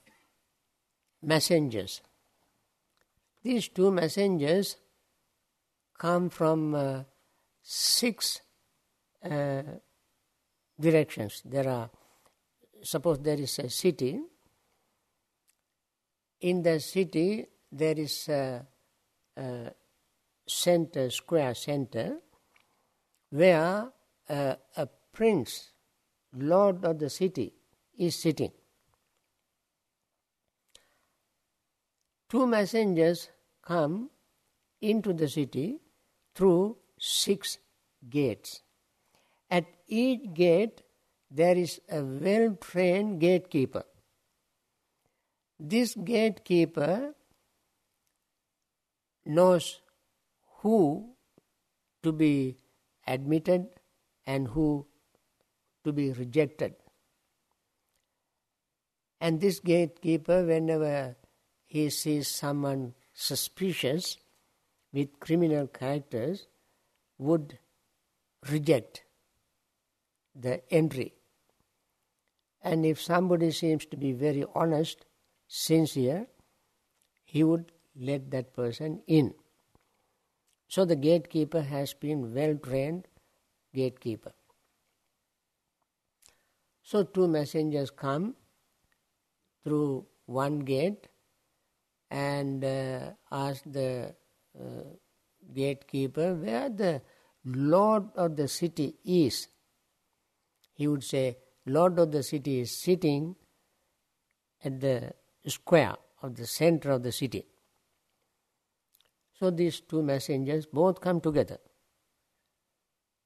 messengers. 1.22 2.02
These 3.44 3.68
two 3.68 3.92
messengers 3.92 4.78
come 5.96 6.32
from 6.32 6.74
uh, 6.74 7.04
six 7.62 8.42
uh, 9.24 9.62
directions. 10.80 11.44
There 11.46 11.70
are, 11.70 11.92
suppose 12.82 13.20
there 13.20 13.40
is 13.40 13.60
a 13.60 13.70
city. 13.70 14.22
In 16.42 16.64
the 16.64 16.80
city, 16.80 17.46
there 17.72 18.00
is 18.00 18.28
a, 18.28 18.66
a 19.38 19.72
center, 20.48 21.10
square 21.10 21.54
center, 21.54 22.18
where 23.30 23.90
uh, 24.30 24.56
a 24.76 24.88
prince, 25.14 25.72
lord 26.36 26.84
of 26.84 27.00
the 27.00 27.10
city, 27.10 27.54
is 27.98 28.16
sitting. 28.16 28.52
Two 32.30 32.46
messengers 32.46 33.30
come 33.66 34.10
into 34.82 35.14
the 35.14 35.28
city 35.28 35.80
through 36.36 36.78
six 37.00 37.58
gates. 38.10 38.62
At 39.50 39.66
each 39.88 40.34
gate, 40.34 40.82
there 41.32 41.56
is 41.56 41.80
a 41.90 42.02
well 42.04 42.58
trained 42.60 43.20
gatekeeper. 43.22 43.84
This 45.60 45.96
gatekeeper 45.96 47.16
knows 49.28 49.82
who 50.60 51.14
to 52.04 52.12
be 52.12 52.58
admitted 53.06 53.68
and 54.26 54.48
who 54.48 54.86
to 55.84 55.94
be 55.94 56.12
rejected. 56.12 56.76
And 59.20 59.42
this 59.42 59.60
gatekeeper, 59.60 60.46
whenever 60.46 61.16
he 61.66 61.90
sees 61.90 62.28
someone 62.28 62.94
suspicious, 63.14 64.18
with 64.94 65.20
criminal 65.20 65.68
characters 65.68 66.48
would 67.18 67.60
reject 68.50 69.04
the 70.36 70.62
entry. 70.74 71.14
And 72.62 72.86
if 72.86 73.02
somebody 73.02 73.52
seems 73.52 73.86
to 73.88 73.98
be 73.98 74.12
very 74.14 74.46
honest, 74.56 75.06
sincere, 75.48 76.28
he 77.24 77.44
would 77.44 77.72
let 78.00 78.32
that 78.32 78.54
person 78.54 79.02
in. 79.08 79.34
So 80.68 80.86
the 80.86 80.96
gatekeeper 80.96 81.62
has 81.62 81.94
been 81.94 82.34
well 82.34 82.56
trained 82.58 83.08
gatekeeper. 83.74 84.34
So 86.84 87.04
two 87.04 87.28
messengers 87.28 87.90
come 87.90 88.36
through 89.64 90.06
one 90.26 90.60
gate 90.60 91.08
and 92.10 92.64
uh, 92.64 93.00
ask 93.32 93.64
the 93.66 94.16
uh, 94.58 94.64
gatekeeper 95.54 96.34
where 96.36 96.70
the 96.70 97.02
lord 97.46 98.06
of 98.16 98.36
the 98.36 98.48
city 98.48 98.96
is. 99.06 99.48
He 100.74 100.88
would 100.88 101.04
say, 101.04 101.38
Lord 101.66 102.00
of 102.00 102.12
the 102.12 102.24
city 102.24 102.60
is 102.62 102.82
sitting 102.82 103.36
at 104.64 104.80
the 104.80 105.14
square 105.48 105.96
of 106.22 106.36
the 106.36 106.46
center 106.46 106.92
of 106.92 107.04
the 107.04 107.12
city. 107.12 107.46
So 109.40 109.52
these 109.52 109.82
two 109.82 110.02
messengers 110.02 110.66
both 110.66 111.00
come 111.00 111.22
together, 111.22 111.60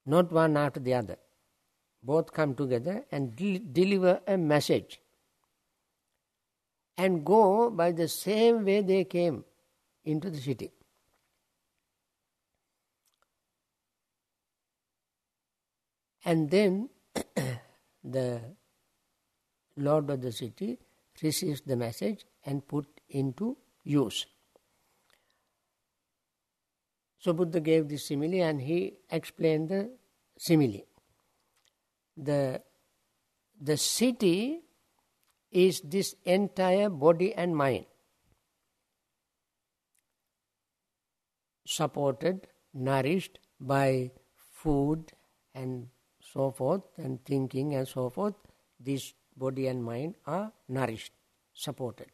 not 0.04 0.30
one 0.30 0.56
after 0.56 0.80
the 0.80 0.94
other. 0.94 1.16
Both 2.02 2.32
come 2.32 2.54
together 2.54 3.04
and 3.10 3.34
de- 3.36 3.58
deliver 3.60 4.20
a 4.26 4.36
message 4.36 5.00
and 6.98 7.24
go 7.24 7.70
by 7.70 7.92
the 7.92 8.08
same 8.08 8.64
way 8.64 8.82
they 8.82 9.04
came 9.04 9.44
into 10.04 10.28
the 10.28 10.38
city. 10.38 10.72
And 16.24 16.50
then 16.50 16.90
the 18.04 18.40
lord 19.76 20.10
of 20.10 20.20
the 20.20 20.32
city 20.32 20.78
receives 21.22 21.62
the 21.62 21.76
message 21.76 22.24
and 22.44 22.66
put 22.66 22.86
into 23.08 23.56
use. 23.84 24.26
So 27.22 27.32
Buddha 27.32 27.60
gave 27.60 27.88
this 27.88 28.06
simile 28.06 28.42
and 28.42 28.60
he 28.60 28.94
explained 29.08 29.68
the 29.68 29.90
simile. 30.36 30.80
The, 32.16 32.60
the 33.60 33.76
city 33.76 34.62
is 35.52 35.80
this 35.82 36.16
entire 36.24 36.88
body 36.88 37.32
and 37.32 37.56
mind, 37.56 37.86
supported, 41.64 42.48
nourished 42.74 43.38
by 43.60 44.10
food 44.50 45.12
and 45.54 45.86
so 46.20 46.50
forth, 46.50 46.82
and 46.96 47.24
thinking 47.24 47.76
and 47.76 47.86
so 47.86 48.10
forth. 48.10 48.34
This 48.80 49.14
body 49.36 49.68
and 49.68 49.84
mind 49.84 50.16
are 50.26 50.52
nourished, 50.68 51.12
supported. 51.54 52.08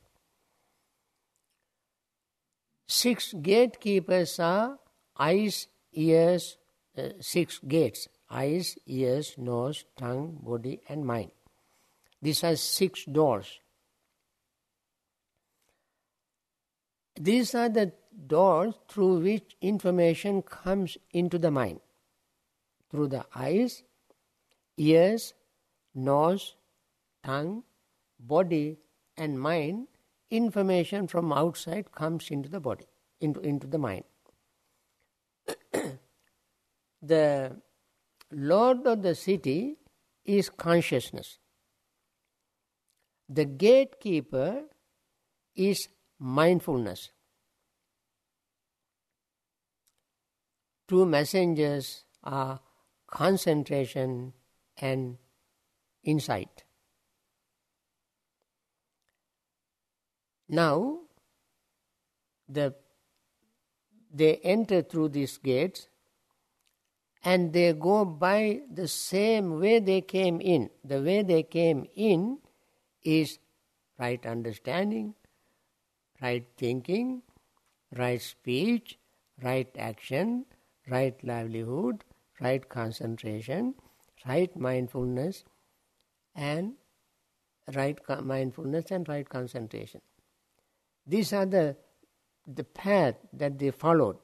Six 2.87 3.33
gatekeepers 3.33 4.39
are 4.39 4.79
eyes, 5.19 5.69
ears, 5.93 6.57
uh, 6.97 7.11
six 7.21 7.61
gates 7.67 8.09
eyes, 8.31 8.77
ears, 8.87 9.35
nose, 9.39 9.85
tongue, 9.97 10.39
body, 10.43 10.81
and 10.89 11.05
mind. 11.05 11.31
These 12.21 12.45
are 12.45 12.57
six 12.57 13.05
doors. 13.05 13.61
These 17.19 17.55
are 17.55 17.69
the 17.69 17.93
doors 18.27 18.75
through 18.89 19.21
which 19.21 19.57
information 19.61 20.43
comes 20.43 20.99
into 21.13 21.39
the 21.39 21.51
mind. 21.51 21.81
Through 22.91 23.09
the 23.09 23.25
eyes, 23.35 23.83
ears, 24.77 25.35
nose, 25.95 26.55
tongue, 27.25 27.65
body, 28.21 28.79
and 29.17 29.41
mind, 29.41 29.89
information 30.31 31.07
from 31.07 31.33
outside 31.33 31.93
comes 31.93 32.31
into 32.31 32.49
the 32.49 32.61
body, 32.61 32.87
into, 33.21 33.41
into 33.41 33.67
the 33.67 33.79
mind. 33.79 34.05
The 37.01 37.61
Lord 38.31 38.87
of 38.87 39.03
the 39.03 39.15
city 39.15 39.77
is 40.25 40.51
consciousness. 40.51 41.39
The 43.29 43.45
gatekeeper 43.45 44.65
is 45.55 45.89
mindfulness. 46.19 47.11
Two 50.87 51.05
messengers 51.05 52.05
are 52.25 52.61
concentration 53.07 54.33
and 54.79 55.19
insight. 56.03 56.65
Now, 60.49 61.01
the, 62.49 62.75
they 64.11 64.37
enter 64.37 64.81
through 64.81 65.11
these 65.11 65.37
gates 65.37 65.89
and 67.29 67.53
they 67.53 67.75
go 67.75 68.07
by 68.07 68.61
the 68.73 68.89
same 68.89 69.61
way 69.61 69.79
they 69.81 70.01
came 70.01 70.41
in. 70.41 70.71
The 70.83 71.03
way 71.03 71.23
they 71.23 71.43
came 71.43 71.87
in 71.95 72.39
is 73.03 73.39
right 73.99 74.25
understanding, 74.25 75.15
right 76.23 76.47
thinking, 76.57 77.21
right 77.95 78.23
speech, 78.23 78.99
right 79.43 79.69
action, 79.79 80.47
right 80.89 81.23
livelihood, 81.23 82.03
right 82.41 82.67
concentration, 82.67 83.75
right 84.27 84.57
mindfulness, 84.57 85.45
and 86.35 86.73
right 87.75 87.99
mindfulness 88.23 88.91
and 88.91 89.07
right 89.07 89.29
concentration. 89.29 90.01
These 91.07 91.35
are 91.35 91.45
the, 91.45 91.77
the 92.47 92.65
path 92.65 93.17
that 93.35 93.59
they 93.59 93.71
followed. 93.71 94.17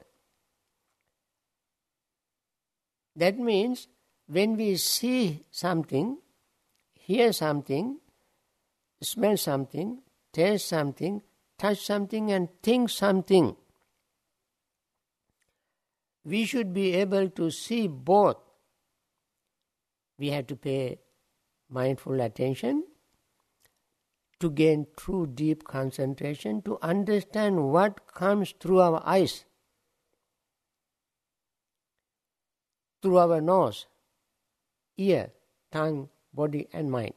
That 3.15 3.39
means 3.39 3.87
when 4.27 4.57
we 4.57 4.75
see 4.75 5.45
something, 5.51 6.17
hear 6.93 7.31
something, 7.31 7.99
smell 9.01 9.37
something, 9.37 9.99
taste 10.33 10.67
something, 10.67 11.21
touch 11.57 11.85
something, 11.85 12.31
and 12.31 12.49
think 12.61 12.89
something, 12.89 13.55
we 16.25 16.45
should 16.45 16.73
be 16.73 16.93
able 16.95 17.29
to 17.29 17.51
see 17.51 17.87
both. 17.87 18.37
We 20.17 20.29
have 20.29 20.47
to 20.47 20.55
pay 20.55 20.99
mindful 21.69 22.19
attention 22.19 22.83
to 24.39 24.49
gain 24.49 24.87
true 24.97 25.27
deep 25.27 25.63
concentration, 25.63 26.61
to 26.63 26.77
understand 26.81 27.71
what 27.71 28.07
comes 28.13 28.53
through 28.59 28.79
our 28.79 29.01
eyes, 29.05 29.45
through 33.05 33.19
our 33.19 33.39
nose, 33.39 33.85
ear, 34.97 35.29
tongue, 35.71 36.09
body, 36.33 36.67
and 36.73 36.89
mind. 36.89 37.13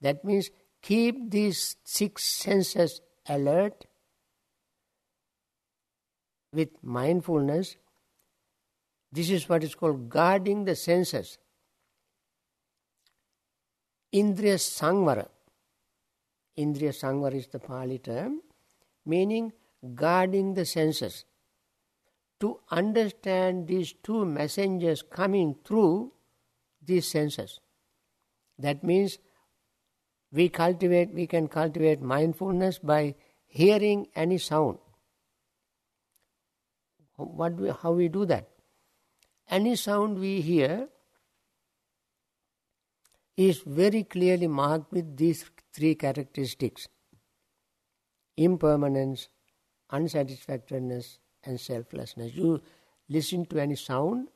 That 0.00 0.24
means 0.24 0.48
keep 0.80 1.30
these 1.30 1.76
six 1.84 2.24
senses 2.24 3.02
alert 3.28 3.84
with 6.54 6.70
mindfulness. 6.82 7.76
This 9.12 9.28
is 9.28 9.46
what 9.46 9.62
is 9.62 9.74
called 9.74 10.08
guarding 10.08 10.64
the 10.64 10.74
senses. 10.74 11.36
Indriya 14.14 14.56
Sangvara. 14.56 15.28
Indriya 16.56 16.94
Sangvara 16.98 17.34
is 17.34 17.48
the 17.48 17.58
Pali 17.58 17.98
term, 17.98 18.40
meaning 19.04 19.52
guarding 19.94 20.54
the 20.54 20.64
senses. 20.64 21.26
To 22.40 22.60
understand 22.70 23.68
these 23.68 23.92
two 24.02 24.24
messengers 24.24 25.02
coming 25.02 25.56
through 25.64 26.12
these 26.82 27.06
senses. 27.06 27.60
That 28.58 28.82
means 28.82 29.18
we 30.32 30.48
cultivate 30.48 31.12
we 31.12 31.26
can 31.26 31.48
cultivate 31.48 32.00
mindfulness 32.00 32.78
by 32.78 33.14
hearing 33.46 34.06
any 34.14 34.38
sound 34.38 34.78
what 37.16 37.54
we, 37.54 37.70
how 37.82 37.92
we 37.92 38.08
do 38.08 38.24
that 38.24 38.48
any 39.48 39.74
sound 39.76 40.18
we 40.18 40.40
hear 40.40 40.88
is 43.36 43.62
very 43.66 44.04
clearly 44.04 44.46
marked 44.46 44.92
with 44.92 45.16
these 45.16 45.44
three 45.72 45.94
characteristics 45.94 46.88
impermanence 48.36 49.28
unsatisfactoriness 49.90 51.18
and 51.44 51.58
selflessness 51.58 52.34
you 52.34 52.60
listen 53.08 53.44
to 53.46 53.58
any 53.58 53.76
sound 53.76 54.28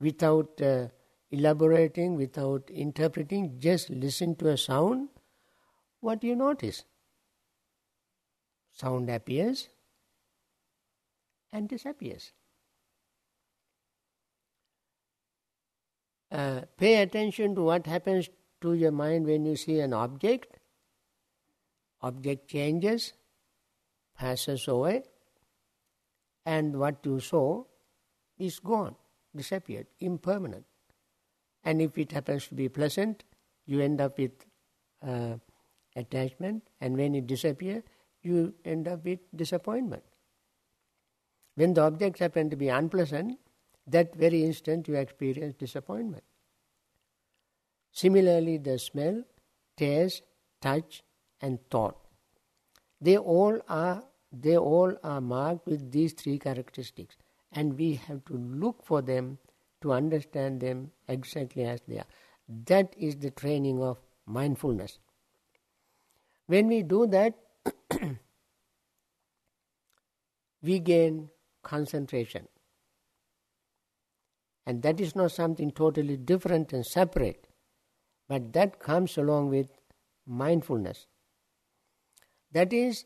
without 0.00 0.60
uh, 0.60 0.88
elaborating, 1.30 2.16
without 2.16 2.68
interpreting, 2.70 3.58
just 3.58 3.88
listen 3.90 4.34
to 4.36 4.48
a 4.48 4.56
sound, 4.56 5.08
what 6.00 6.20
do 6.20 6.26
you 6.26 6.36
notice? 6.36 6.84
Sound 8.72 9.08
appears 9.08 9.68
and 11.52 11.68
disappears. 11.68 12.32
Uh, 16.30 16.62
pay 16.78 17.02
attention 17.02 17.54
to 17.54 17.62
what 17.62 17.86
happens 17.86 18.28
to 18.60 18.72
your 18.72 18.90
mind 18.90 19.26
when 19.26 19.44
you 19.44 19.54
see 19.54 19.80
an 19.80 19.92
object. 19.92 20.58
Object 22.00 22.48
changes, 22.48 23.12
passes 24.18 24.66
away, 24.66 25.02
and 26.44 26.78
what 26.78 26.96
you 27.04 27.20
saw 27.20 27.64
is 28.38 28.58
gone, 28.58 28.96
disappeared, 29.34 29.86
impermanent. 30.00 30.64
And 31.64 31.80
if 31.80 31.96
it 31.96 32.12
happens 32.12 32.48
to 32.48 32.54
be 32.54 32.68
pleasant, 32.68 33.24
you 33.66 33.80
end 33.80 34.00
up 34.00 34.18
with 34.18 34.32
uh, 35.06 35.34
attachment, 35.94 36.62
and 36.80 36.96
when 36.96 37.14
it 37.14 37.26
disappears, 37.26 37.82
you 38.22 38.54
end 38.64 38.88
up 38.88 39.04
with 39.04 39.20
disappointment. 39.34 40.02
When 41.54 41.74
the 41.74 41.82
objects 41.82 42.20
happen 42.20 42.50
to 42.50 42.56
be 42.56 42.68
unpleasant, 42.68 43.38
that 43.86 44.14
very 44.14 44.44
instant 44.44 44.88
you 44.88 44.94
experience 44.94 45.54
disappointment. 45.54 46.24
Similarly, 47.92 48.58
the 48.58 48.78
smell, 48.78 49.22
taste, 49.76 50.22
touch, 50.60 51.02
and 51.40 51.58
thought, 51.70 51.96
they 53.00 53.18
all 53.18 53.60
are 53.68 54.02
they 54.32 54.56
all 54.56 54.96
are 55.04 55.20
marked 55.20 55.66
with 55.66 55.92
these 55.92 56.14
three 56.14 56.38
characteristics. 56.38 57.16
And 57.52 57.78
we 57.78 57.94
have 57.94 58.24
to 58.26 58.34
look 58.34 58.82
for 58.82 59.02
them 59.02 59.38
to 59.82 59.92
understand 59.92 60.60
them 60.60 60.90
exactly 61.06 61.64
as 61.64 61.82
they 61.86 61.98
are. 61.98 62.06
That 62.66 62.94
is 62.96 63.16
the 63.16 63.30
training 63.30 63.82
of 63.82 63.98
mindfulness. 64.26 64.98
When 66.46 66.68
we 66.68 66.82
do 66.82 67.06
that, 67.08 67.34
we 70.62 70.78
gain 70.78 71.28
concentration. 71.62 72.48
And 74.64 74.82
that 74.82 75.00
is 75.00 75.14
not 75.16 75.32
something 75.32 75.70
totally 75.72 76.16
different 76.16 76.72
and 76.72 76.86
separate, 76.86 77.48
but 78.28 78.52
that 78.52 78.78
comes 78.78 79.18
along 79.18 79.50
with 79.50 79.68
mindfulness. 80.26 81.06
That 82.52 82.72
is, 82.72 83.04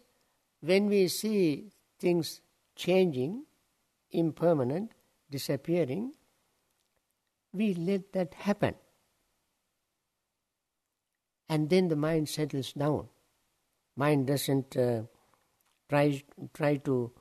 when 0.60 0.86
we 0.86 1.08
see 1.08 1.70
things 1.98 2.40
changing, 2.74 3.44
impermanent, 4.10 4.92
disappearing, 5.30 6.12
we 7.52 7.74
let 7.74 8.12
that 8.12 8.34
happen. 8.34 8.74
And 11.48 11.70
then 11.70 11.88
the 11.88 11.96
mind 11.96 12.28
settles 12.28 12.72
down. 12.72 13.08
Mind 13.96 14.26
doesn't 14.26 14.76
uh, 14.76 15.02
try, 15.88 16.22
try 16.52 16.76
to 16.76 17.12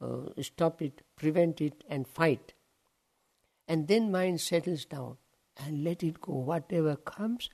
uh, 0.00 0.42
stop 0.42 0.82
it, 0.82 1.02
prevent 1.16 1.60
it, 1.60 1.84
and 1.88 2.08
fight. 2.08 2.54
And 3.68 3.86
then 3.88 4.10
mind 4.10 4.40
settles 4.40 4.84
down 4.84 5.16
and 5.56 5.84
let 5.84 6.02
it 6.02 6.20
go. 6.20 6.32
Whatever 6.32 6.96
comes, 6.96 7.50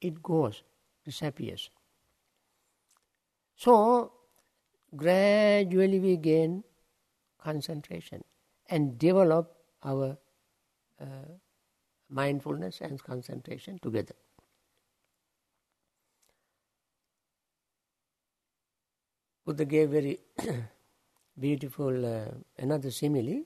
it 0.00 0.22
goes, 0.22 0.62
disappears. 1.04 1.70
So, 3.56 4.12
gradually 4.96 5.98
we 6.00 6.16
gain 6.16 6.64
concentration 7.38 8.24
and 8.68 8.98
develop 8.98 9.54
our 9.84 10.16
uh, 11.00 11.04
mindfulness 12.10 12.80
and 12.80 13.02
concentration 13.02 13.78
together. 13.78 14.14
Buddha 19.44 19.64
gave 19.64 19.90
very 19.90 20.18
beautiful 21.40 22.04
uh, 22.04 22.30
another 22.58 22.90
simile 22.90 23.44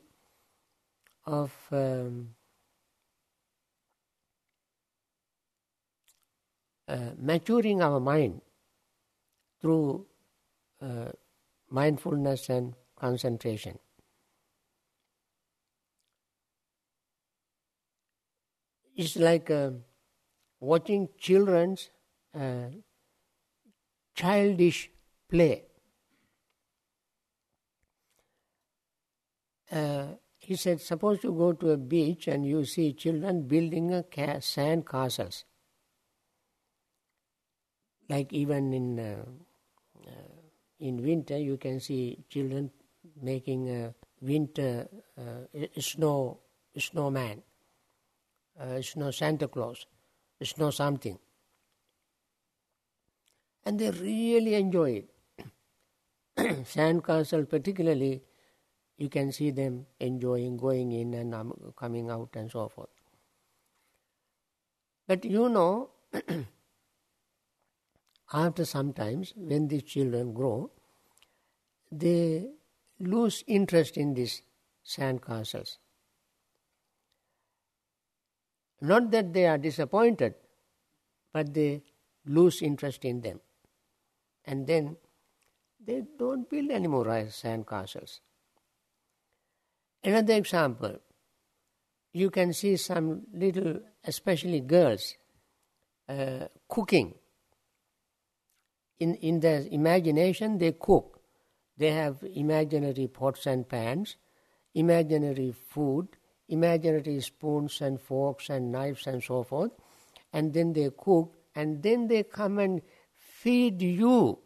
of 1.27 1.53
um, 1.71 2.35
uh, 6.89 7.11
maturing 7.19 7.83
our 7.83 8.01
mind 8.01 8.41
through 9.61 10.05
uh, 10.81 11.13
mindfulness 11.73 12.49
and 12.51 12.75
concentration. 12.97 13.79
It's 18.97 19.17
like 19.17 19.51
uh, 19.51 19.73
watching 20.61 21.09
children's 21.19 21.91
uh, 22.35 22.71
childish 24.15 24.91
play. 25.29 25.67
Uh, 29.73 30.15
he 30.39 30.55
said, 30.55 30.81
suppose 30.81 31.25
you 31.25 31.33
go 31.33 31.53
to 31.53 31.71
a 31.71 31.77
beach 31.77 32.29
and 32.29 32.47
you 32.47 32.65
see 32.65 32.93
children 32.93 33.43
building 33.49 33.93
a 33.93 34.05
ca- 34.05 34.39
sand 34.39 34.87
castles. 34.87 35.45
Like 38.09 38.33
even 38.33 38.73
in 38.73 38.99
uh, 39.01 39.25
in 40.83 41.03
winter, 41.03 41.39
you 41.39 41.57
can 41.57 41.81
see 41.81 42.19
children 42.29 42.71
making 43.21 43.71
a 43.71 43.95
winter 44.21 44.89
uh, 45.17 45.69
snow 45.79 46.41
snowman, 46.77 47.43
uh, 48.59 48.83
snow 48.83 49.11
Santa 49.11 49.49
Claus, 49.49 49.87
snow 50.43 50.71
something, 50.71 51.19
and 53.65 53.79
they 53.79 53.91
really 53.91 54.55
enjoy 54.55 55.05
it. 56.37 56.67
Sand 56.67 57.05
castle, 57.05 57.45
particularly 57.45 58.23
you 58.99 59.09
can 59.09 59.33
see 59.33 59.51
them 59.51 59.87
enjoying 60.01 60.57
going 60.57 60.93
in 60.93 61.15
and 61.15 61.35
um, 61.35 61.53
coming 61.77 62.11
out 62.11 62.31
and 62.35 62.51
so 62.51 62.69
forth. 62.69 62.89
But 65.07 65.25
you 65.25 65.49
know, 65.49 65.91
after 68.33 68.65
some 68.65 68.93
times, 68.93 69.33
when 69.37 69.69
these 69.69 69.83
children 69.83 70.33
grow, 70.33 70.71
they 71.91 72.49
lose 72.99 73.45
interest 73.47 73.97
in 73.97 74.15
these 74.15 74.43
sand 74.83 75.23
castles. 75.23 75.79
Not 78.81 79.11
that 79.11 79.33
they 79.33 79.47
are 79.47 79.59
disappointed, 79.59 80.35
but 81.33 81.53
they 81.55 81.83
lose 82.27 82.63
interest 82.63 83.05
in 83.05 83.21
them. 83.21 83.41
And 84.45 84.67
then 84.67 84.97
they 85.85 86.03
don't 86.19 86.49
build 86.49 86.71
any 86.71 86.89
more 86.89 87.29
sand 87.31 87.67
castles. 87.67 88.21
Another 90.03 90.35
example, 90.35 90.99
you 92.13 92.31
can 92.31 92.53
see 92.53 92.77
some 92.77 93.23
little, 93.33 93.81
especially 94.05 94.61
girls, 94.61 95.15
uh, 96.09 96.47
cooking. 96.69 97.15
In, 99.03 99.17
in 99.17 99.41
their 99.41 99.67
imagination, 99.69 100.59
they 100.59 100.73
cook. 100.73 101.21
They 101.77 101.91
have 101.91 102.23
imaginary 102.23 103.09
pots 103.09 103.47
and 103.47 103.69
pans, 103.69 104.17
imaginary 104.75 105.51
food, 105.51 106.07
imaginary 106.49 107.21
spoons 107.21 107.81
and 107.81 108.01
forks 108.01 108.49
and 108.49 108.71
knives 108.71 109.09
and 109.09 109.21
so 109.21 109.43
forth, 109.43 109.73
and 110.33 110.53
then 110.53 110.73
they 110.73 110.91
cook, 110.97 111.35
and 111.57 111.83
then 111.83 112.07
they 112.07 112.23
come 112.23 112.61
and 112.61 112.81
feed 113.17 113.83
you. 113.83 114.39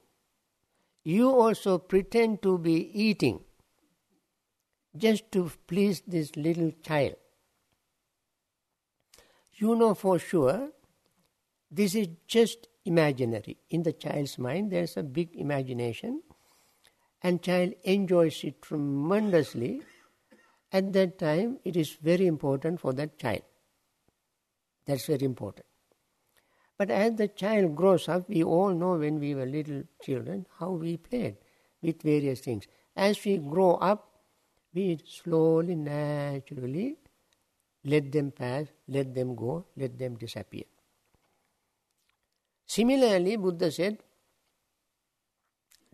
You 1.05 1.29
also 1.29 1.77
pretend 1.77 2.41
to 2.43 2.57
be 2.57 2.77
eating 3.09 3.41
just 4.97 5.31
to 5.33 5.51
please 5.67 6.03
this 6.07 6.35
little 6.35 6.73
child. 6.83 7.17
You 9.53 9.77
know 9.77 9.93
for 9.93 10.19
sure 10.19 10.71
this 11.71 11.95
is 11.95 12.09
just 12.27 12.69
imaginary. 12.87 13.59
In 13.71 13.83
the 13.83 13.93
child's 13.93 14.39
mind, 14.39 14.71
there's 14.71 14.97
a 14.97 15.03
big 15.03 15.35
imagination, 15.35 16.23
and 17.23 17.43
child 17.43 17.75
enjoys 17.85 18.43
it 18.45 18.63
tremendously. 18.63 19.83
At 20.73 20.93
that 20.93 21.19
time, 21.19 21.59
it 21.65 21.77
is 21.77 21.97
very 22.03 22.27
important 22.27 22.81
for 22.81 22.93
that 22.95 23.19
child. 23.19 23.43
That's 24.87 25.07
very 25.07 25.25
important. 25.25 25.67
But 26.79 26.91
as 26.91 27.15
the 27.15 27.29
child 27.29 27.75
grows 27.75 28.09
up, 28.09 28.29
we 28.29 28.45
all 28.45 28.75
know 28.75 28.97
when 28.97 29.19
we 29.19 29.35
were 29.35 29.47
little 29.47 29.85
children 30.03 30.47
how 30.59 30.71
we 30.71 30.97
played 30.99 31.37
with 31.83 32.03
various 32.03 32.41
things. 32.41 32.67
As 32.95 33.25
we 33.25 33.39
grow 33.39 33.75
up, 33.75 34.11
we 34.75 34.99
slowly, 35.07 35.75
naturally 35.75 36.99
let 37.87 38.11
them 38.11 38.33
pass, 38.33 38.67
let 38.89 39.15
them 39.15 39.35
go, 39.35 39.65
let 39.77 39.97
them 39.99 40.17
disappear. 40.17 40.65
Similarly, 42.67 43.37
Buddha 43.37 43.71
said, 43.71 43.99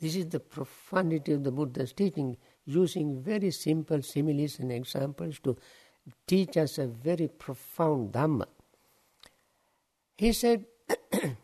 this 0.02 0.16
is 0.16 0.26
the 0.26 0.40
profundity 0.40 1.32
of 1.32 1.44
the 1.44 1.52
Buddha's 1.52 1.92
teaching, 1.92 2.36
using 2.64 3.22
very 3.22 3.52
simple 3.52 4.02
similes 4.02 4.58
and 4.58 4.72
examples 4.72 5.38
to 5.44 5.56
teach 6.26 6.56
us 6.56 6.78
a 6.78 6.88
very 6.88 7.28
profound 7.28 8.12
Dhamma. 8.12 8.46
He 10.16 10.32
said, 10.32 10.64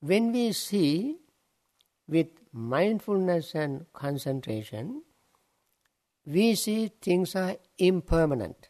when 0.00 0.32
we 0.32 0.52
see 0.52 1.16
with 2.06 2.28
mindfulness 2.52 3.54
and 3.54 3.86
concentration, 3.94 5.02
we 6.26 6.54
see 6.54 6.92
things 7.00 7.34
are 7.34 7.56
impermanent, 7.78 8.68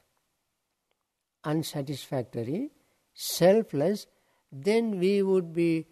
unsatisfactory, 1.42 2.70
selfless, 3.20 4.06
then 4.50 4.98
we 4.98 5.22
would 5.22 5.52
be 5.52 5.86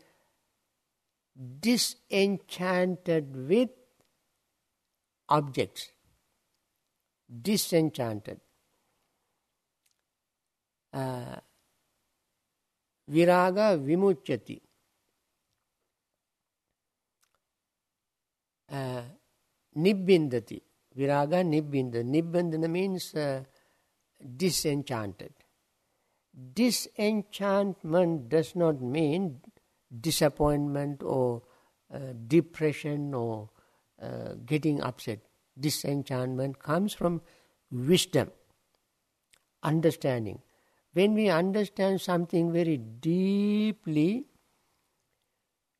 disenchanted 1.61 3.37
with 3.49 3.71
objects. 5.29 5.93
Disenchanted. 7.49 8.41
Uh, 10.93 11.37
viraga 13.11 13.67
vimuchyati. 13.79 14.61
uh, 18.71 19.03
nibbindati. 19.77 20.61
Viraga 20.97 21.43
nibbindati. 21.43 22.05
Nibbindana 22.05 22.69
means 22.69 23.15
uh, 23.15 23.43
disenchanted. 24.37 25.33
Disenchantment 26.55 28.29
does 28.29 28.55
not 28.55 28.81
mean 28.81 29.41
disappointment 30.01 31.03
or 31.03 31.43
uh, 31.93 32.13
depression 32.27 33.15
or 33.15 33.51
uh, 34.01 34.35
getting 34.45 34.81
upset. 34.83 35.21
Disenchantment 35.59 36.59
comes 36.59 36.95
from 36.95 37.23
wisdom, 37.71 38.31
understanding. 39.63 40.41
When 40.93 41.15
we 41.15 41.29
understand 41.29 42.01
something 42.01 42.53
very 42.53 42.77
deeply, 42.77 44.27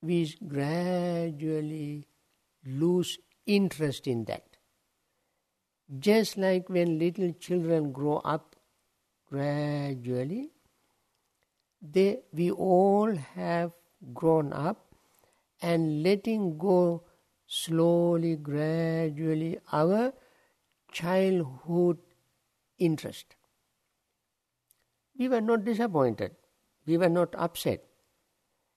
we 0.03 0.35
gradually 0.47 2.07
lose 2.65 3.19
interest 3.47 4.07
in 4.07 4.25
that. 4.25 4.57
Just 5.99 6.37
like 6.37 6.69
when 6.69 6.99
little 6.99 7.33
children 7.33 7.93
grow 7.93 8.17
up 8.19 8.57
gradually, 9.31 10.51
they, 11.81 12.21
we 12.33 12.51
all 12.51 13.15
have 13.15 13.73
grown 14.13 14.53
up 14.53 14.95
and 15.61 16.03
letting 16.03 16.59
go 16.59 17.05
slowly, 17.47 18.37
gradually 18.37 19.59
our 19.73 20.13
childhood 20.93 21.99
interest. 22.79 23.35
We 25.19 25.29
were 25.29 25.41
not 25.41 25.65
disappointed. 25.65 26.37
We 26.87 26.97
were 26.97 27.09
not 27.09 27.35
upset. 27.37 27.85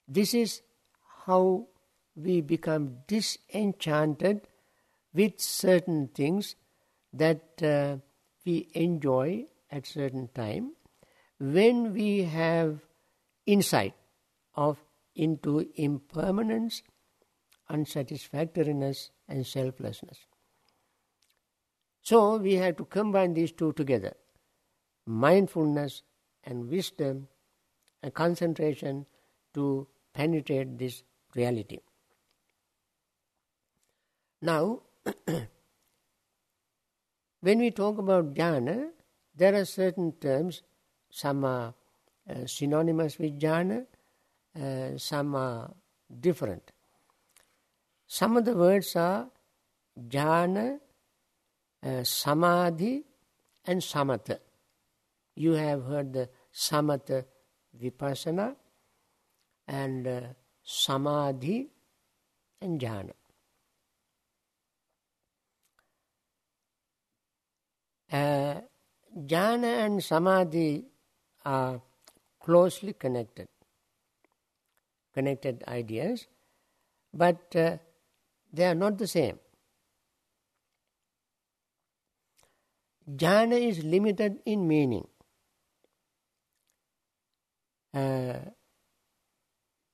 This 0.08 0.34
is 0.34 0.62
how 1.26 1.68
we 2.16 2.42
become 2.42 2.98
disenchanted 3.08 4.48
with 5.14 5.40
certain 5.40 6.08
things 6.08 6.56
that 7.14 7.62
uh, 7.62 7.98
we 8.46 8.70
enjoy 8.74 9.46
at 9.72 9.86
certain 9.86 10.28
time 10.36 10.74
when 11.40 11.94
we 11.94 12.24
have 12.24 12.80
insight 13.46 13.94
of 14.56 14.78
into 15.16 15.68
impermanence 15.76 16.84
unsatisfactoriness 17.72 19.12
and 19.28 19.48
selflessness. 19.48 20.18
So 22.02 22.38
we 22.38 22.56
have 22.56 22.78
to 22.78 22.86
combine 22.86 23.34
these 23.34 23.52
two 23.52 23.74
together. 23.74 24.14
Mindfulness 25.06 26.04
and 26.44 26.70
wisdom 26.70 27.28
and 28.04 28.14
concentration 28.14 29.06
to 29.54 29.88
penetrate 30.14 30.78
this 30.78 31.04
reality. 31.36 31.80
Now 34.42 34.82
when 37.42 37.60
we 37.60 37.72
talk 37.72 37.98
about 37.98 38.34
jhana, 38.34 38.90
there 39.36 39.56
are 39.56 39.66
certain 39.66 40.14
terms, 40.14 40.62
some 41.10 41.44
are 41.44 41.74
uh, 42.30 42.46
synonymous 42.46 43.18
with 43.18 43.40
jhana, 43.40 43.86
uh, 44.60 44.98
some 44.98 45.36
are 45.36 45.72
different. 46.20 46.72
Some 48.08 48.38
of 48.38 48.46
the 48.46 48.56
words 48.56 48.96
are 48.96 49.28
jhana, 50.10 50.80
uh, 51.84 52.04
samadhi, 52.04 53.04
and 53.66 53.82
samatha. 53.82 54.40
You 55.36 55.54
have 55.54 55.86
heard 55.86 56.14
the 56.14 56.30
samatha 56.54 57.26
vipassana 57.82 58.56
and 59.68 60.08
uh, 60.08 60.22
samadhi 60.64 61.70
and 62.62 62.80
jhana. 62.80 63.14
Uh, 68.12 68.62
jhana 69.18 69.86
and 69.86 70.04
samadhi 70.04 70.86
are 71.46 71.82
closely 72.40 72.94
connected, 72.94 73.48
connected 75.14 75.64
ideas, 75.68 76.28
but 77.14 77.56
uh, 77.56 77.78
they 78.54 78.66
are 78.66 78.76
not 78.76 78.98
the 78.98 79.08
same. 79.08 79.40
Jhana 83.10 83.60
is 83.60 83.84
limited 83.84 84.40
in 84.46 84.68
meaning. 84.68 85.08
Uh, 87.94 88.40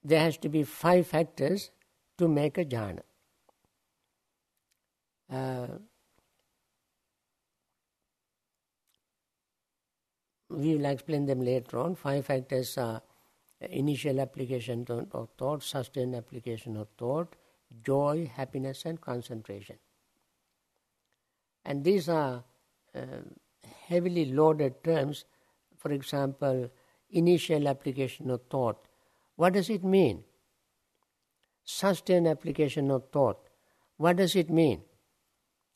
there 0.03 0.20
has 0.20 0.38
to 0.38 0.49
be 0.49 0.63
five 0.63 1.07
factors 1.07 1.72
to 2.18 2.28
make 2.28 2.57
a 2.57 2.65
jhana. 2.65 3.01
Uh, 5.32 5.68
we 10.57 10.75
will 10.75 10.85
explain 10.85 11.25
them 11.25 11.41
later 11.41 11.77
on. 11.77 11.95
Five 11.95 12.25
factors 12.25 12.77
are 12.77 13.01
initial 13.61 14.19
application 14.19 14.85
of 14.89 15.29
thought, 15.37 15.63
sustained 15.63 16.15
application 16.15 16.75
of 16.77 16.87
thought, 16.97 17.35
joy, 17.83 18.29
happiness, 18.35 18.85
and 18.85 18.99
concentration. 18.99 19.77
And 21.63 21.83
these 21.83 22.09
are 22.09 22.43
uh, 22.95 23.21
heavily 23.87 24.25
loaded 24.25 24.83
terms. 24.83 25.25
For 25.77 25.91
example, 25.91 26.71
initial 27.11 27.67
application 27.67 28.31
of 28.31 28.41
thought. 28.49 28.87
What 29.35 29.53
does 29.53 29.69
it 29.69 29.83
mean? 29.83 30.23
Sustained 31.63 32.27
application 32.27 32.89
of 32.89 33.03
thought. 33.11 33.37
What 33.97 34.17
does 34.17 34.35
it 34.35 34.49
mean? 34.49 34.81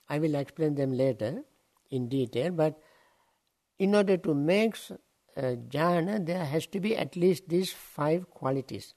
I 0.10 0.18
will 0.18 0.36
explain 0.36 0.76
them 0.76 0.94
later 0.94 1.44
in 1.92 2.08
detail, 2.10 2.52
but 2.52 2.80
in 3.82 3.96
order 3.96 4.16
to 4.16 4.36
make 4.36 4.76
uh, 5.36 5.56
jhana, 5.76 6.24
there 6.24 6.46
has 6.46 6.68
to 6.68 6.80
be 6.80 6.96
at 6.96 7.16
least 7.16 7.50
these 7.50 7.74
five 7.74 8.30
qualities, 8.30 8.94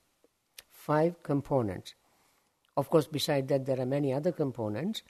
five 0.71 1.23
components. 1.23 1.95
Of 2.77 2.91
course, 2.91 3.07
beside 3.07 3.49
that, 3.49 3.65
there 3.65 3.81
are 3.81 3.87
many 3.87 4.13
other 4.13 4.31
components, 4.31 5.03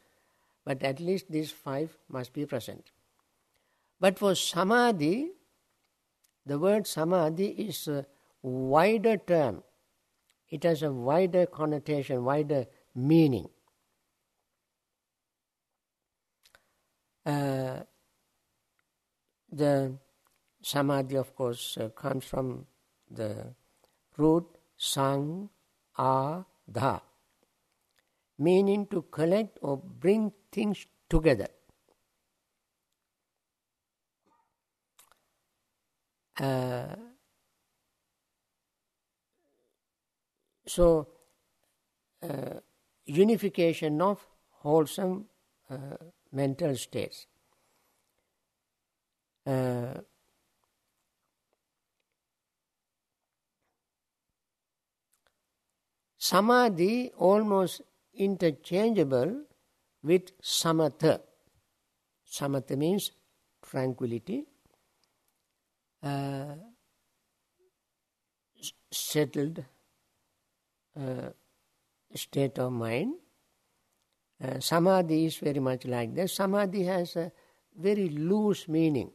but 0.65 0.85
at 0.85 1.01
least 1.01 1.27
these 1.29 1.51
five 1.51 1.97
must 2.09 2.33
be 2.33 2.47
present. 2.47 2.93
But 3.99 4.17
for 4.17 4.37
samadhi, 4.37 5.33
the 6.47 6.61
word 6.61 6.87
samadhi 6.87 7.49
is 7.49 7.89
a 7.89 8.07
wider 8.43 9.17
term. 9.17 9.65
It 10.51 10.63
has 10.63 10.85
a 10.85 10.93
wider 10.93 11.47
connotation, 11.47 12.23
wider 12.23 12.67
meaning. 12.95 13.49
Uh, 17.27 17.81
the 19.57 19.99
samadhi, 20.63 21.17
of 21.17 21.35
course, 21.35 21.77
uh, 21.79 21.89
comes 21.91 22.25
from 22.25 22.67
the 23.11 23.55
root 24.17 24.45
sang, 24.77 25.49
a, 25.97 26.45
dha, 26.71 27.01
meaning 28.39 28.87
to 28.87 29.03
collect 29.03 29.59
or 29.63 29.77
bring 29.77 30.33
things 30.51 30.87
together. 31.09 31.49
Uh, 36.41 36.97
so, 40.67 41.09
uh, 42.23 42.59
unification 43.07 44.01
of 44.01 44.27
wholesome 44.51 45.27
uh, 45.71 45.97
mental 46.33 46.75
states. 46.75 47.27
Uh, 49.47 50.01
samadhi 56.17 57.11
almost 57.19 57.83
interchangeable 58.15 59.43
with 60.03 60.41
samatha. 60.41 61.21
Samatha 62.27 62.77
means 62.77 63.11
tranquility, 63.63 64.47
uh, 66.03 66.55
settled 68.91 69.65
uh, 70.99 71.29
state 72.15 72.59
of 72.59 72.73
mind. 72.73 73.15
Uh, 74.43 74.59
samadhi 74.61 75.27
is 75.27 75.37
very 75.37 75.61
much 75.61 75.85
like 75.85 76.15
that. 76.15 76.31
Samadhi 76.31 76.85
has 76.85 77.17
a 77.17 77.33
very 77.77 78.09
loose 78.09 78.69
meaning. 78.69 79.11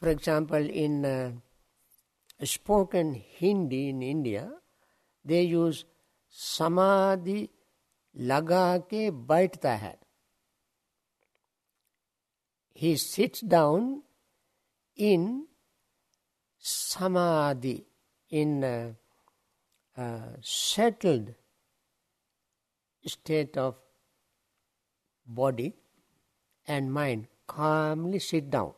For 0.00 0.10
example, 0.10 0.64
in 0.64 1.04
uh, 1.04 1.32
spoken 2.44 3.14
Hindi 3.14 3.88
in 3.88 4.02
India, 4.02 4.50
they 5.24 5.42
use 5.42 5.84
samadhi 6.28 7.50
laga 8.16 8.80
ke 8.86 9.10
baithta 9.10 9.78
hai. 9.78 9.96
He 12.74 12.96
sits 12.96 13.40
down 13.40 14.02
in 14.94 15.46
samadhi, 16.58 17.86
in 18.30 18.62
a, 18.62 18.94
a 19.96 20.20
settled 20.42 21.34
state 23.04 23.56
of 23.56 23.74
body 25.26 25.74
and 26.66 26.92
mind, 26.92 27.26
calmly 27.48 28.20
sit 28.20 28.48
down. 28.48 28.77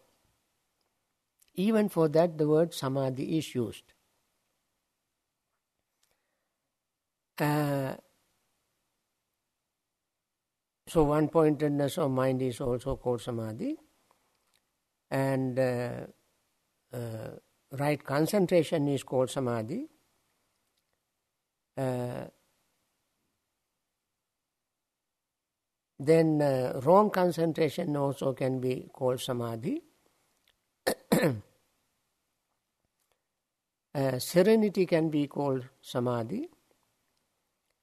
Even 1.54 1.88
for 1.88 2.08
that, 2.08 2.38
the 2.38 2.48
word 2.48 2.72
samadhi 2.72 3.38
is 3.38 3.54
used. 3.54 3.92
Uh, 7.38 7.94
so 10.86 11.04
one 11.04 11.28
pointedness 11.28 11.96
of 11.98 12.10
mind 12.10 12.42
is 12.42 12.60
also 12.60 12.96
called 12.96 13.20
samadhi, 13.20 13.76
and 15.10 15.58
uh, 15.58 16.06
uh, 16.92 17.30
right 17.72 18.02
concentration 18.04 18.88
is 18.88 19.02
called 19.02 19.30
samadhi. 19.30 19.86
Uh, 21.76 22.24
then 25.98 26.42
uh, 26.42 26.80
wrong 26.84 27.10
concentration 27.10 27.96
also 27.96 28.32
can 28.32 28.60
be 28.60 28.88
called 28.92 29.20
samadhi. 29.20 29.82
Uh, 33.92 34.18
serenity 34.18 34.86
can 34.86 35.10
be 35.10 35.26
called 35.26 35.64
samadhi, 35.80 36.48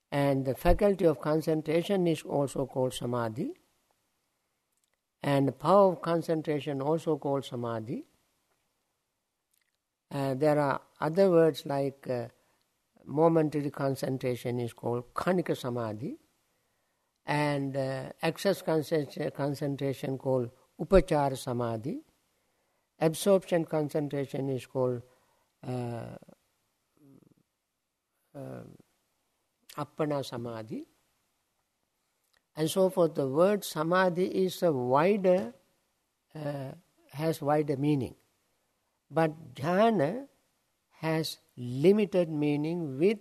and 0.09 0.45
the 0.45 0.55
faculty 0.55 1.05
of 1.05 1.19
concentration 1.19 2.07
is 2.07 2.21
also 2.21 2.65
called 2.65 2.93
samadhi, 2.93 3.51
and 5.21 5.59
power 5.59 5.91
of 5.91 6.01
concentration 6.01 6.81
also 6.81 7.17
called 7.17 7.43
samadhi. 7.43 8.05
Uh, 10.09 10.33
there 10.35 10.57
are 10.57 10.79
other 11.01 11.29
words 11.29 11.65
like 11.65 12.07
uh, 12.09 12.27
momentary 13.05 13.69
concentration 13.69 14.61
is 14.61 14.71
called 14.71 15.13
khanika 15.13 15.57
samadhi, 15.57 16.17
and 17.25 17.75
uh, 17.75 18.03
access 18.21 18.61
concentration 18.61 20.17
called 20.17 20.49
upachara 20.79 21.37
samadhi. 21.37 21.99
Absorption 22.99 23.65
concentration 23.65 24.49
is 24.49 24.65
called 24.65 25.01
appana 29.77 30.23
samadhi, 30.25 30.85
and 32.55 32.69
so 32.69 32.89
forth. 32.89 33.15
The 33.15 33.27
word 33.27 33.63
samadhi 33.63 34.25
is 34.25 34.63
a 34.63 34.71
wider, 34.71 35.53
uh, 36.35 36.71
has 37.11 37.41
wider 37.41 37.77
meaning, 37.77 38.15
but 39.09 39.53
jhana 39.53 40.27
has 40.99 41.37
limited 41.55 42.29
meaning 42.29 42.97
with 42.97 43.19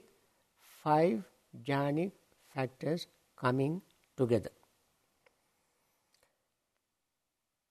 five 0.82 1.22
jhanic 1.62 2.12
factors 2.54 3.06
coming 3.36 3.82
together. 4.16 4.55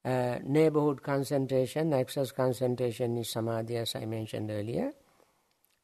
Uh, 0.05 0.37
neighborhood 0.43 1.01
concentration, 1.01 1.91
access 1.91 2.31
concentration 2.31 3.17
is 3.17 3.27
samadhi, 3.27 3.77
as 3.77 3.95
I 3.95 4.05
mentioned 4.05 4.51
earlier. 4.51 4.93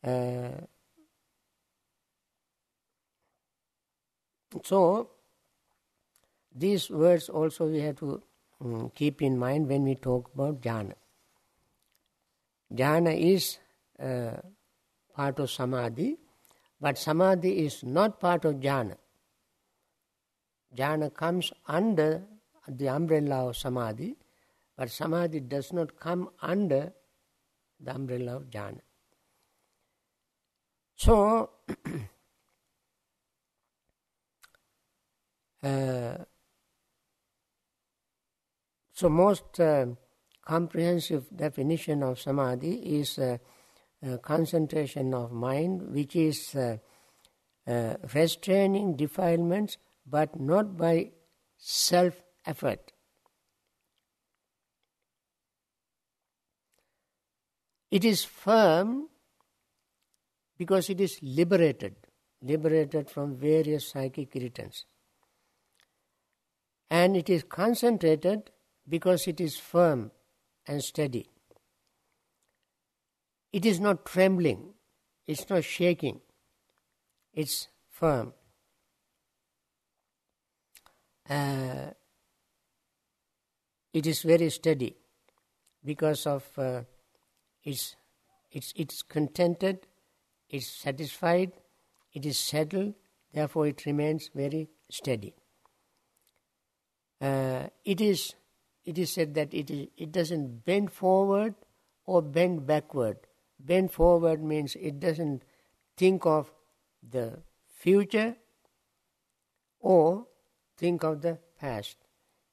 Uh, 0.04 0.62
so, 4.64 5.10
these 6.54 6.92
words 6.92 7.30
also 7.30 7.66
we 7.66 7.80
have 7.80 7.96
to 7.98 8.22
um, 8.64 8.92
keep 8.94 9.24
in 9.24 9.40
mind 9.40 9.68
when 9.68 9.86
we 9.86 9.96
talk 9.96 10.30
about 10.36 10.62
jhana. 10.62 10.94
Jhana 12.72 13.20
is 13.20 13.58
uh, 14.00 14.38
part 15.16 15.40
of 15.40 15.50
samadhi, 15.50 16.18
but 16.80 16.98
samadhi 17.00 17.66
is 17.66 17.84
not 17.84 18.20
part 18.20 18.46
of 18.46 18.56
jhana. 18.58 18.98
Jhana 20.78 21.12
comes 21.12 21.52
under 21.68 22.22
the 22.68 22.88
umbrella 22.90 23.50
of 23.50 23.58
samadhi, 23.58 24.18
but 24.78 24.90
samadhi 24.90 25.40
does 25.40 25.74
not 25.74 26.00
come 26.00 26.30
under 26.42 26.94
the 27.80 27.94
umbrella 27.94 28.38
of 28.38 28.50
jhana. 28.50 28.82
So, 30.96 31.50
uh, 35.64 36.18
so 38.94 39.10
most 39.10 39.60
uh, 39.60 39.88
comprehensive 40.46 41.26
definition 41.36 42.04
of 42.04 42.20
samadhi 42.20 43.00
is 43.00 43.18
uh, 43.18 43.38
uh 44.06 44.18
concentration 44.18 45.14
of 45.14 45.32
mind, 45.32 45.92
which 45.92 46.16
is 46.16 46.56
uh, 46.56 46.78
uh, 47.68 47.96
restraining 48.14 48.96
defilements 48.96 49.78
but 50.06 50.40
not 50.40 50.78
by 50.78 51.12
self 51.58 52.16
effort. 52.46 52.92
It 57.90 58.06
is 58.06 58.24
firm 58.24 59.10
because 60.58 60.90
it 60.90 61.02
is 61.02 61.20
liberated, 61.22 61.96
liberated 62.42 63.10
from 63.10 63.36
various 63.36 63.90
psychic 63.90 64.36
irritants. 64.36 64.86
And 66.90 67.18
it 67.18 67.30
is 67.30 67.44
concentrated 67.44 68.52
because 68.88 69.28
it 69.28 69.42
is 69.42 69.58
firm 69.58 70.12
and 70.68 70.84
steady. 70.84 71.30
It 73.52 73.66
is 73.66 73.80
not 73.80 74.06
trembling, 74.06 74.74
it's 75.28 75.50
not 75.50 75.66
shaking, 75.66 76.22
it's 77.34 77.68
firm 77.90 78.34
uh, 81.32 81.92
it 83.94 84.08
is 84.08 84.22
very 84.22 84.50
steady 84.50 84.96
because 85.84 86.26
of 86.26 86.46
uh, 86.58 86.82
it's, 87.64 87.96
it's, 88.52 88.74
it's 88.76 89.02
contented, 89.02 89.88
it's 90.50 90.68
satisfied, 90.68 91.52
it 92.14 92.26
is 92.26 92.38
settled, 92.38 92.94
therefore 93.34 93.68
it 93.68 93.86
remains 93.86 94.30
very 94.34 94.70
steady. 94.90 95.34
Uh, 97.22 97.68
it 97.86 98.02
is 98.02 98.34
it 98.84 98.98
is 98.98 99.12
said 99.14 99.36
that 99.36 99.54
it 99.54 99.70
is 99.70 99.88
it 99.96 100.12
doesn't 100.12 100.66
bend 100.66 100.92
forward 100.92 101.54
or 102.06 102.22
bend 102.22 102.66
backward. 102.66 103.18
Bend 103.60 103.92
forward 103.92 104.44
means 104.44 104.76
it 104.76 105.00
doesn't 105.00 105.44
think 105.96 106.26
of 106.26 106.52
the 107.08 107.40
future 107.68 108.36
or 109.80 110.26
think 110.78 111.04
of 111.04 111.22
the 111.22 111.38
past. 111.60 111.98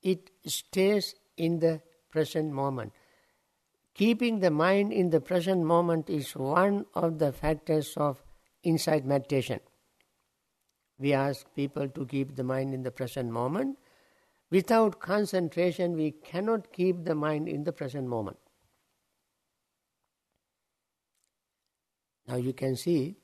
It 0.02 0.30
stays 0.44 1.14
in 1.38 1.58
the 1.60 1.80
present 2.10 2.52
moment. 2.52 2.92
Keeping 3.94 4.40
the 4.40 4.50
mind 4.50 4.92
in 4.92 5.10
the 5.10 5.20
present 5.20 5.64
moment 5.64 6.08
is 6.08 6.36
one 6.36 6.86
of 6.94 7.18
the 7.18 7.32
factors 7.32 7.94
of 7.96 8.22
insight 8.62 9.04
meditation. 9.04 9.60
We 10.98 11.12
ask 11.12 11.46
people 11.54 11.88
to 11.88 12.06
keep 12.06 12.36
the 12.36 12.44
mind 12.44 12.74
in 12.74 12.82
the 12.82 12.90
present 12.90 13.30
moment. 13.30 13.78
Without 14.50 14.98
concentration, 14.98 15.94
we 15.94 16.12
cannot 16.12 16.72
keep 16.72 17.04
the 17.04 17.14
mind 17.14 17.48
in 17.48 17.64
the 17.64 17.72
present 17.72 18.08
moment. 18.08 18.38
Now 22.26 22.36
you 22.36 22.52
can 22.52 22.76
see 22.76 23.16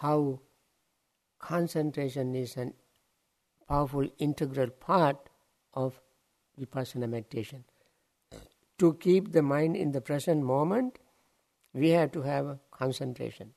how 0.00 0.40
concentration 1.38 2.34
is 2.34 2.56
an 2.56 2.74
powerful 3.68 4.06
integral 4.18 4.70
part 4.70 5.28
of 5.72 6.00
vipassana 6.60 7.08
meditation. 7.08 7.64
To 8.78 8.94
keep 8.94 9.32
the 9.32 9.42
mind 9.42 9.76
in 9.76 9.92
the 9.92 10.00
present 10.00 10.42
moment, 10.42 10.98
we 11.72 11.90
have 11.90 12.12
to 12.12 12.22
have 12.22 12.58
concentration. 12.70 13.52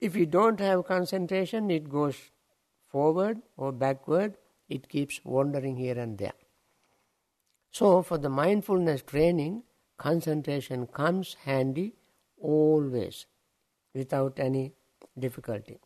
If 0.00 0.14
we 0.14 0.26
don't 0.26 0.60
have 0.60 0.84
concentration, 0.86 1.70
it 1.70 1.88
goes 1.88 2.16
forward 2.88 3.38
or 3.56 3.72
backward, 3.72 4.36
it 4.68 4.88
keeps 4.88 5.20
wandering 5.24 5.76
here 5.76 5.98
and 5.98 6.16
there. 6.16 6.32
So, 7.70 8.02
for 8.02 8.18
the 8.18 8.28
mindfulness 8.28 9.02
training, 9.02 9.62
concentration 9.98 10.86
comes 10.86 11.36
handy 11.44 11.94
always 12.40 13.26
without 13.94 14.38
any 14.38 14.72
difficulty. 15.18 15.78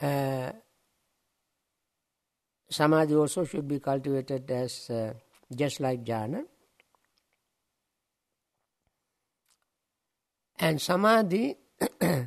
Uh, 0.00 0.52
samadhi 2.70 3.14
also 3.14 3.44
should 3.44 3.66
be 3.66 3.80
cultivated 3.80 4.50
as 4.50 4.90
uh, 4.90 5.14
just 5.54 5.80
like 5.80 6.04
jhana. 6.04 6.44
And 10.58 10.80
samadhi 10.80 11.56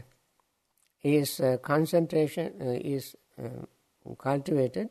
is 1.04 1.40
uh, 1.40 1.58
concentration 1.62 2.54
uh, 2.62 2.80
is 2.82 3.16
uh, 3.42 3.66
cultivated 4.18 4.90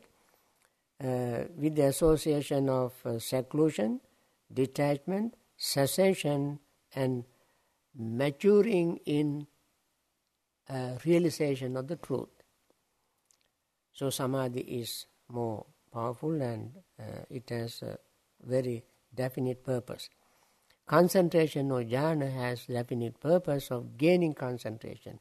uh, 1.03 1.45
with 1.57 1.75
the 1.75 1.87
association 1.87 2.69
of 2.69 2.93
seclusion, 3.17 3.99
detachment, 4.53 5.33
cessation, 5.57 6.59
and 6.95 7.25
maturing 7.97 8.97
in 9.05 9.47
realization 11.03 11.75
of 11.75 11.87
the 11.87 11.97
truth. 11.97 12.29
So 13.93 14.09
samadhi 14.09 14.61
is 14.61 15.05
more 15.31 15.65
powerful 15.93 16.41
and 16.41 16.71
uh, 16.99 17.23
it 17.29 17.49
has 17.49 17.81
a 17.81 17.97
very 18.55 18.83
definite 19.13 19.63
purpose. 19.63 20.09
concentration 20.91 21.71
or 21.75 21.81
jhana 21.91 22.27
has 22.35 22.61
definite 22.75 23.19
purpose 23.25 23.67
of 23.75 23.83
gaining 24.03 24.33
concentration 24.39 25.19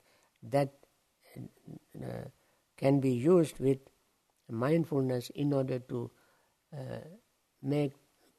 that 0.55 0.73
uh, 2.05 2.25
can 2.77 3.01
be 3.01 3.13
used 3.13 3.59
with 3.59 3.79
mindfulness 4.49 5.31
in 5.31 5.53
order 5.53 5.79
to 5.79 6.11
uh, 6.77 7.05
make 7.63 7.93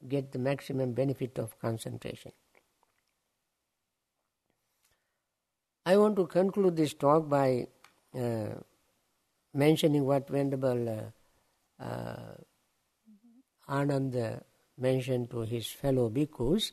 get 0.08 0.32
the 0.32 0.38
maximum 0.38 0.92
benefit 0.92 1.38
of 1.38 1.58
concentration. 1.60 2.32
I 5.86 5.96
want 5.96 6.16
to 6.16 6.26
conclude 6.26 6.76
this 6.76 6.94
talk 6.94 7.28
by 7.28 7.66
uh, 8.18 8.54
mentioning 9.54 10.04
what 10.04 10.28
Venerable 10.28 11.12
uh, 11.82 12.34
Ananda 13.68 14.44
mentioned 14.78 15.30
to 15.30 15.40
his 15.40 15.66
fellow 15.66 16.08
bhikkhus, 16.10 16.72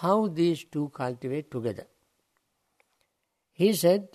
how 0.00 0.28
these 0.28 0.64
two 0.64 0.90
cultivate 0.90 1.50
together. 1.50 1.86
He 3.52 3.72
said, 3.72 4.08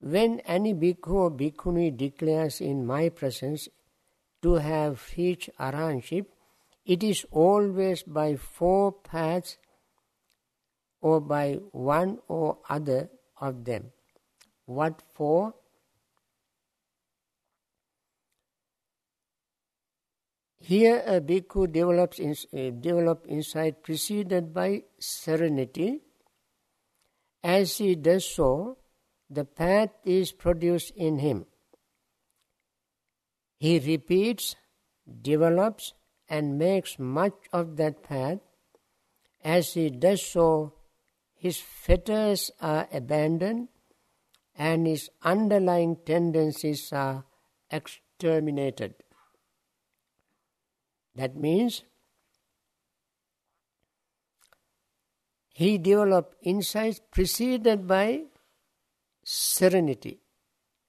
when 0.00 0.40
any 0.40 0.74
bhikkhu 0.74 1.14
or 1.14 1.30
bhikkhuni 1.30 1.96
declares 1.96 2.60
in 2.60 2.86
my 2.86 3.08
presence 3.08 3.68
to 4.42 4.54
have 4.54 5.02
reached 5.16 5.50
arahantship, 5.58 6.26
it 6.84 7.02
is 7.02 7.24
always 7.30 8.02
by 8.02 8.36
four 8.36 8.92
paths 8.92 9.56
or 11.00 11.20
by 11.20 11.54
one 11.72 12.18
or 12.28 12.58
other 12.68 13.08
of 13.40 13.64
them. 13.64 13.92
What 14.66 15.02
for? 15.14 15.54
Here 20.66 21.02
a 21.06 21.20
bhikkhu 21.20 21.70
develops 21.72 22.18
in, 22.18 22.30
uh, 22.32 22.70
develop 22.80 23.26
insight 23.28 23.82
preceded 23.82 24.54
by 24.54 24.84
serenity. 24.98 26.00
As 27.42 27.76
he 27.76 27.96
does 27.96 28.24
so, 28.24 28.78
the 29.28 29.44
path 29.44 29.90
is 30.04 30.32
produced 30.32 30.92
in 30.96 31.18
him. 31.18 31.44
He 33.58 33.78
repeats, 33.78 34.56
develops, 35.20 35.92
and 36.30 36.56
makes 36.56 36.98
much 36.98 37.34
of 37.52 37.76
that 37.76 38.02
path. 38.02 38.38
As 39.44 39.74
he 39.74 39.90
does 39.90 40.24
so, 40.24 40.72
his 41.34 41.58
fetters 41.58 42.50
are 42.58 42.88
abandoned 42.90 43.68
and 44.56 44.86
his 44.86 45.10
underlying 45.22 45.96
tendencies 46.06 46.90
are 46.90 47.26
exterminated. 47.70 49.03
That 51.14 51.36
means 51.36 51.82
he 55.54 55.78
developed 55.78 56.34
insights 56.42 57.00
preceded 57.10 57.86
by 57.86 58.24
serenity, 59.24 60.20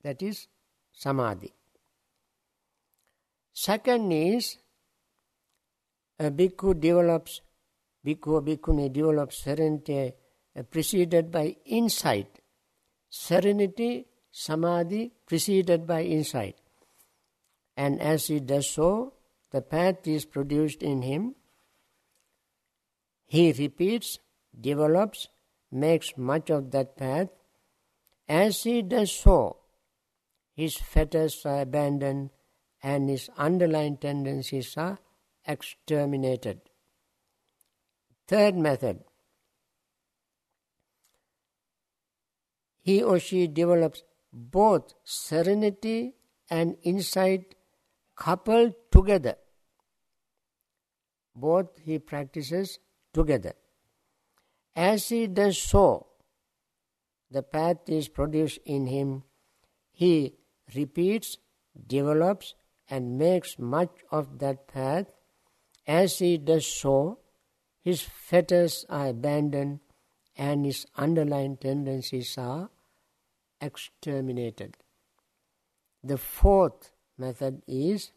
that 0.03 0.21
is 0.23 0.47
samadhi. 0.91 1.53
Second 3.53 4.11
is 4.11 4.57
a 6.19 6.31
bhikkhu 6.31 6.79
develops, 6.79 7.41
bhikkhu 8.05 8.27
or 8.27 8.41
bhikkhuni 8.41 8.91
develops 8.91 9.43
serenity 9.43 10.13
uh, 10.57 10.63
preceded 10.63 11.31
by 11.31 11.55
insight. 11.65 12.39
Serenity, 13.09 14.07
samadhi 14.31 15.11
preceded 15.25 15.85
by 15.85 16.03
insight. 16.03 16.57
And 17.77 18.01
as 18.01 18.27
he 18.27 18.39
does 18.39 18.69
so, 18.69 19.13
the 19.51 19.61
path 19.61 20.07
is 20.07 20.25
produced 20.25 20.83
in 20.83 21.01
him. 21.01 21.35
He 23.25 23.51
repeats, 23.51 24.19
develops, 24.59 25.27
makes 25.71 26.17
much 26.17 26.49
of 26.49 26.71
that 26.71 26.97
path, 26.97 27.29
as 28.27 28.63
he 28.63 28.81
does 28.81 29.11
so, 29.11 29.57
his 30.53 30.77
fetters 30.77 31.45
are 31.45 31.61
abandoned 31.61 32.29
and 32.81 33.09
his 33.09 33.29
underlying 33.37 33.97
tendencies 33.97 34.75
are 34.77 34.99
exterminated. 35.45 36.61
Third 38.27 38.55
method 38.55 39.03
he 42.85 43.01
or 43.01 43.19
she 43.19 43.47
develops 43.47 44.03
both 44.31 44.93
serenity 45.03 46.13
and 46.51 46.77
insight 46.83 47.54
coupled 48.15 48.73
together. 48.91 49.35
Both 51.35 51.79
he 51.83 51.99
practices 51.99 52.79
together. 53.13 53.53
As 54.75 55.09
he 55.09 55.27
does 55.27 55.57
so, 55.57 56.07
the 57.29 57.43
path 57.43 57.77
is 57.87 58.07
produced 58.07 58.59
in 58.65 58.87
him. 58.87 59.23
He 59.91 60.35
repeats, 60.75 61.37
develops, 61.87 62.55
and 62.89 63.17
makes 63.17 63.57
much 63.57 63.91
of 64.11 64.39
that 64.39 64.67
path. 64.67 65.07
As 65.87 66.19
he 66.19 66.37
does 66.37 66.65
so, 66.65 67.19
his 67.81 68.01
fetters 68.01 68.85
are 68.89 69.09
abandoned 69.09 69.79
and 70.37 70.65
his 70.65 70.85
underlying 70.97 71.57
tendencies 71.57 72.37
are 72.37 72.69
exterminated. 73.61 74.77
The 76.03 76.17
fourth 76.17 76.91
method 77.17 77.61
is 77.67 78.11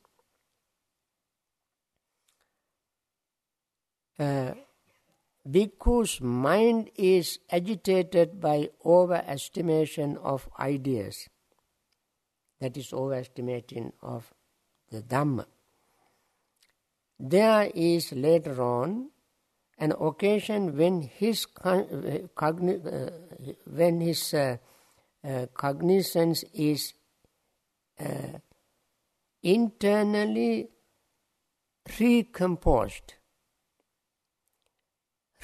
uh, 4.19 4.55
Bhikkhu's 5.49 6.21
mind 6.21 6.91
is 6.97 7.39
agitated 7.51 8.41
by 8.41 8.69
overestimation 8.85 10.17
of 10.19 10.49
ideas. 10.59 11.29
That 12.61 12.77
is 12.77 12.93
overestimating 12.93 13.93
of 14.03 14.35
the 14.91 15.01
Dhamma. 15.01 15.47
There 17.19 17.71
is 17.75 18.13
later 18.13 18.61
on 18.63 19.11
an 19.79 19.93
occasion 19.99 20.77
when 20.77 21.03
his 21.03 21.47
cogni- 21.47 22.85
uh, 22.87 23.11
when 23.65 24.01
his 24.01 24.35
uh, 24.35 24.57
uh, 25.25 25.47
cognizance 25.55 26.45
is 26.53 26.95
uh, 28.01 28.39
internally 29.43 30.69
recomposed 31.99 33.15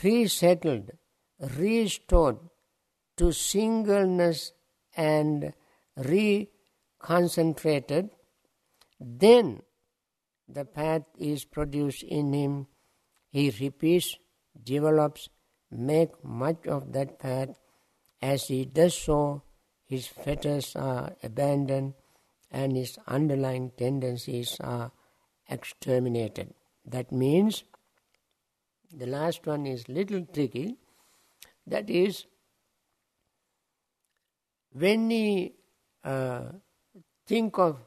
resettled, 0.03 0.91
restored 1.39 2.39
to 3.17 3.31
singleness 3.33 4.53
and 4.97 5.55
reconcentrated, 5.99 8.11
then 9.01 9.63
the 10.49 10.65
path 10.65 11.03
is 11.19 11.45
produced 11.45 12.03
in 12.03 12.33
him. 12.33 12.67
He 13.31 13.51
repeats, 13.61 14.17
develops, 14.63 15.29
make 15.71 16.25
much 16.25 16.67
of 16.67 16.93
that 16.93 17.19
path. 17.19 17.51
As 18.23 18.47
he 18.49 18.65
does 18.65 18.97
so, 18.97 19.43
his 19.85 20.07
fetters 20.07 20.75
are 20.77 21.15
abandoned 21.23 21.93
and 22.55 22.77
his 22.77 22.97
underlying 23.09 23.73
tendencies 23.77 24.57
are 24.61 24.93
exterminated. 25.49 26.55
That 26.87 27.11
means 27.11 27.65
the 28.97 29.07
last 29.07 29.45
one 29.45 29.67
is 29.67 29.89
little 29.89 30.25
tricky. 30.33 30.77
That 31.67 31.91
is, 31.91 32.27
when 34.73 35.11
he 35.11 35.55
uh, 36.05 36.53
think 37.27 37.59
of 37.59 37.79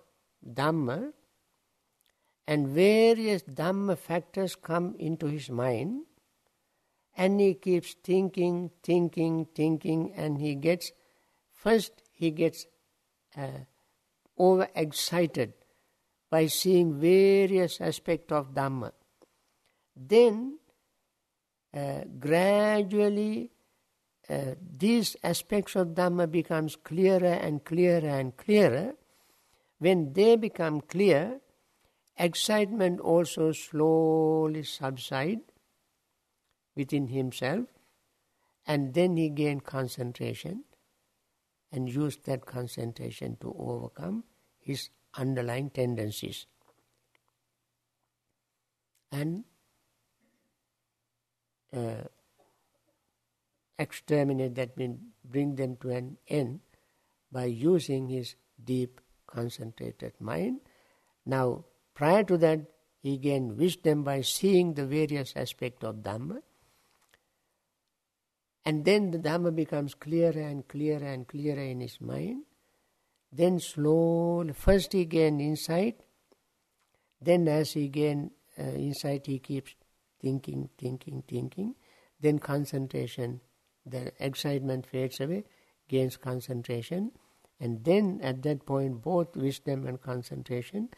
Dhamma 0.46 1.14
and 2.46 2.68
various 2.68 3.44
Dhamma 3.44 3.98
factors 3.98 4.56
come 4.56 4.96
into 5.00 5.28
his 5.28 5.50
mind, 5.50 6.02
and 7.16 7.40
he 7.40 7.54
keeps 7.54 7.96
thinking, 8.04 8.72
thinking, 8.84 9.48
thinking, 9.56 10.14
and 10.14 10.38
he 10.38 10.56
gets, 10.56 10.92
first 11.54 11.94
he 12.12 12.32
gets 12.32 12.66
uh, 13.38 13.64
overexcited 14.40 15.54
by 16.30 16.48
seeing 16.48 17.00
various 17.00 17.80
aspects 17.82 18.32
of 18.32 18.54
Dhamma. 18.54 18.92
Then 19.96 20.60
uh, 21.74 22.02
gradually 22.20 23.52
uh, 24.30 24.56
these 24.78 25.16
aspects 25.24 25.76
of 25.76 25.90
Dhamma 25.90 26.30
becomes 26.30 26.76
clearer 26.76 27.26
and 27.26 27.64
clearer 27.64 28.08
and 28.08 28.36
clearer. 28.36 28.94
When 29.80 30.14
they 30.14 30.36
become 30.36 30.82
clear, 30.82 31.40
excitement 32.18 33.00
also 33.00 33.52
slowly 33.52 34.64
subside 34.64 35.40
within 36.76 37.08
himself 37.08 37.68
and 38.66 38.94
then 38.94 39.16
he 39.16 39.30
gain 39.30 39.62
concentration 39.62 40.64
and 41.72 41.90
use 41.90 42.18
that 42.26 42.46
concentration 42.46 43.38
to 43.42 43.56
overcome 43.58 44.24
his 44.60 44.90
underlying 45.16 45.70
tendencies. 45.70 46.46
And 49.12 49.44
uh, 51.76 52.04
exterminate, 53.80 54.56
that 54.56 54.78
means 54.78 55.00
bring 55.24 55.56
them 55.56 55.78
to 55.82 55.90
an 55.90 56.18
end 56.28 56.60
by 57.32 57.46
using 57.46 58.08
his 58.08 58.36
deep 58.64 59.02
concentrated 59.28 60.14
mind. 60.20 60.62
Now, 61.26 61.66
prior 61.94 62.24
to 62.24 62.38
that, 62.38 62.62
he 63.02 63.18
gained 63.18 63.58
wisdom 63.58 64.04
by 64.04 64.22
seeing 64.22 64.74
the 64.74 64.86
various 64.86 65.34
aspects 65.36 65.84
of 65.86 65.98
Dhamma. 65.98 66.42
And 68.68 68.84
then 68.84 69.12
the 69.12 69.18
Dhamma 69.20 69.56
becomes 69.56 69.94
clearer 69.94 70.42
and 70.42 70.68
clearer 70.68 71.06
and 71.06 71.26
clearer 71.26 71.62
in 71.62 71.80
his 71.80 72.02
mind. 72.02 72.44
Then 73.32 73.62
slowly, 73.62 74.52
first 74.52 74.92
he 74.92 75.06
gains 75.06 75.42
insight. 75.42 76.02
Then 77.22 77.48
as 77.48 77.72
he 77.72 77.88
gains 77.88 78.32
uh, 78.60 78.64
insight, 78.64 79.26
he 79.26 79.40
keeps 79.40 79.74
thinking, 80.22 80.68
thinking, 80.78 81.24
thinking. 81.30 81.76
Then 82.20 82.40
concentration, 82.40 83.40
the 83.86 84.12
excitement 84.20 84.86
fades 84.86 85.22
away, 85.22 85.46
gains 85.88 86.18
concentration. 86.18 87.12
And 87.62 87.86
then 87.86 88.20
at 88.22 88.44
that 88.44 88.66
point, 88.66 89.02
both 89.02 89.38
wisdom 89.38 89.88
and 89.88 90.02
concentration 90.02 90.90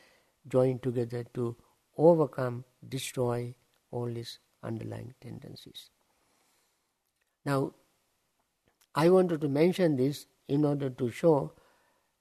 join 0.48 0.80
together 0.80 1.24
to 1.36 1.56
overcome, 1.96 2.66
destroy 2.88 3.54
all 3.92 4.08
these 4.08 4.40
underlying 4.64 5.14
tendencies. 5.22 5.92
Now, 7.46 7.74
I 8.96 9.10
wanted 9.10 9.42
to 9.42 9.50
mention 9.50 9.96
this 9.96 10.28
in 10.48 10.66
order 10.66 10.90
to 10.90 11.10
show 11.10 11.54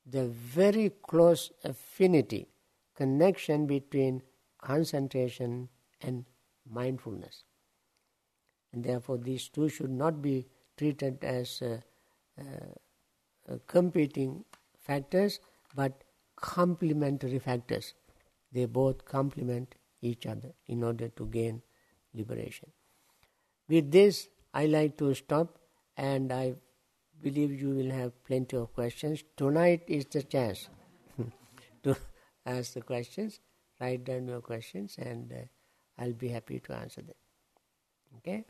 the 0.07 0.27
very 0.27 0.91
close 1.03 1.51
affinity, 1.65 2.49
connection 2.95 3.67
between 3.67 4.23
concentration 4.61 5.69
and 6.01 6.25
mindfulness. 6.69 7.45
And 8.73 8.85
therefore, 8.85 9.19
these 9.19 9.49
two 9.49 9.69
should 9.69 9.91
not 9.91 10.21
be 10.23 10.47
treated 10.77 11.25
as 11.25 11.63
uh, 11.63 11.79
uh, 12.39 13.57
competing 13.67 14.45
factors 14.79 15.41
but 15.75 16.05
complementary 16.37 17.39
factors. 17.39 17.95
They 18.53 18.67
both 18.67 19.05
complement 19.05 19.75
each 20.01 20.27
other 20.27 20.53
in 20.67 20.83
order 20.83 21.09
to 21.09 21.27
gain 21.27 21.63
liberation. 22.15 22.71
With 23.69 23.91
this, 23.91 24.29
I 24.59 24.67
like 24.67 24.97
to 24.99 25.15
stop 25.15 25.59
and 25.97 26.33
I 26.33 26.55
believe 27.23 27.61
you 27.61 27.69
will 27.71 27.91
have 27.93 28.13
plenty 28.25 28.57
of 28.57 28.73
questions. 28.75 29.23
Tonight 29.37 29.85
is 29.87 30.07
the 30.07 30.23
chance 30.25 30.69
to 31.85 31.97
ask 32.45 32.73
the 32.73 32.81
questions. 32.81 33.39
Write 33.81 34.05
down 34.05 34.27
your 34.27 34.41
questions 34.41 34.97
and 34.99 35.33
uh, 35.33 36.03
I'll 36.03 36.19
be 36.25 36.29
happy 36.29 36.59
to 36.59 36.73
answer 36.75 37.03
them. 37.03 37.15
Okay? 38.17 38.47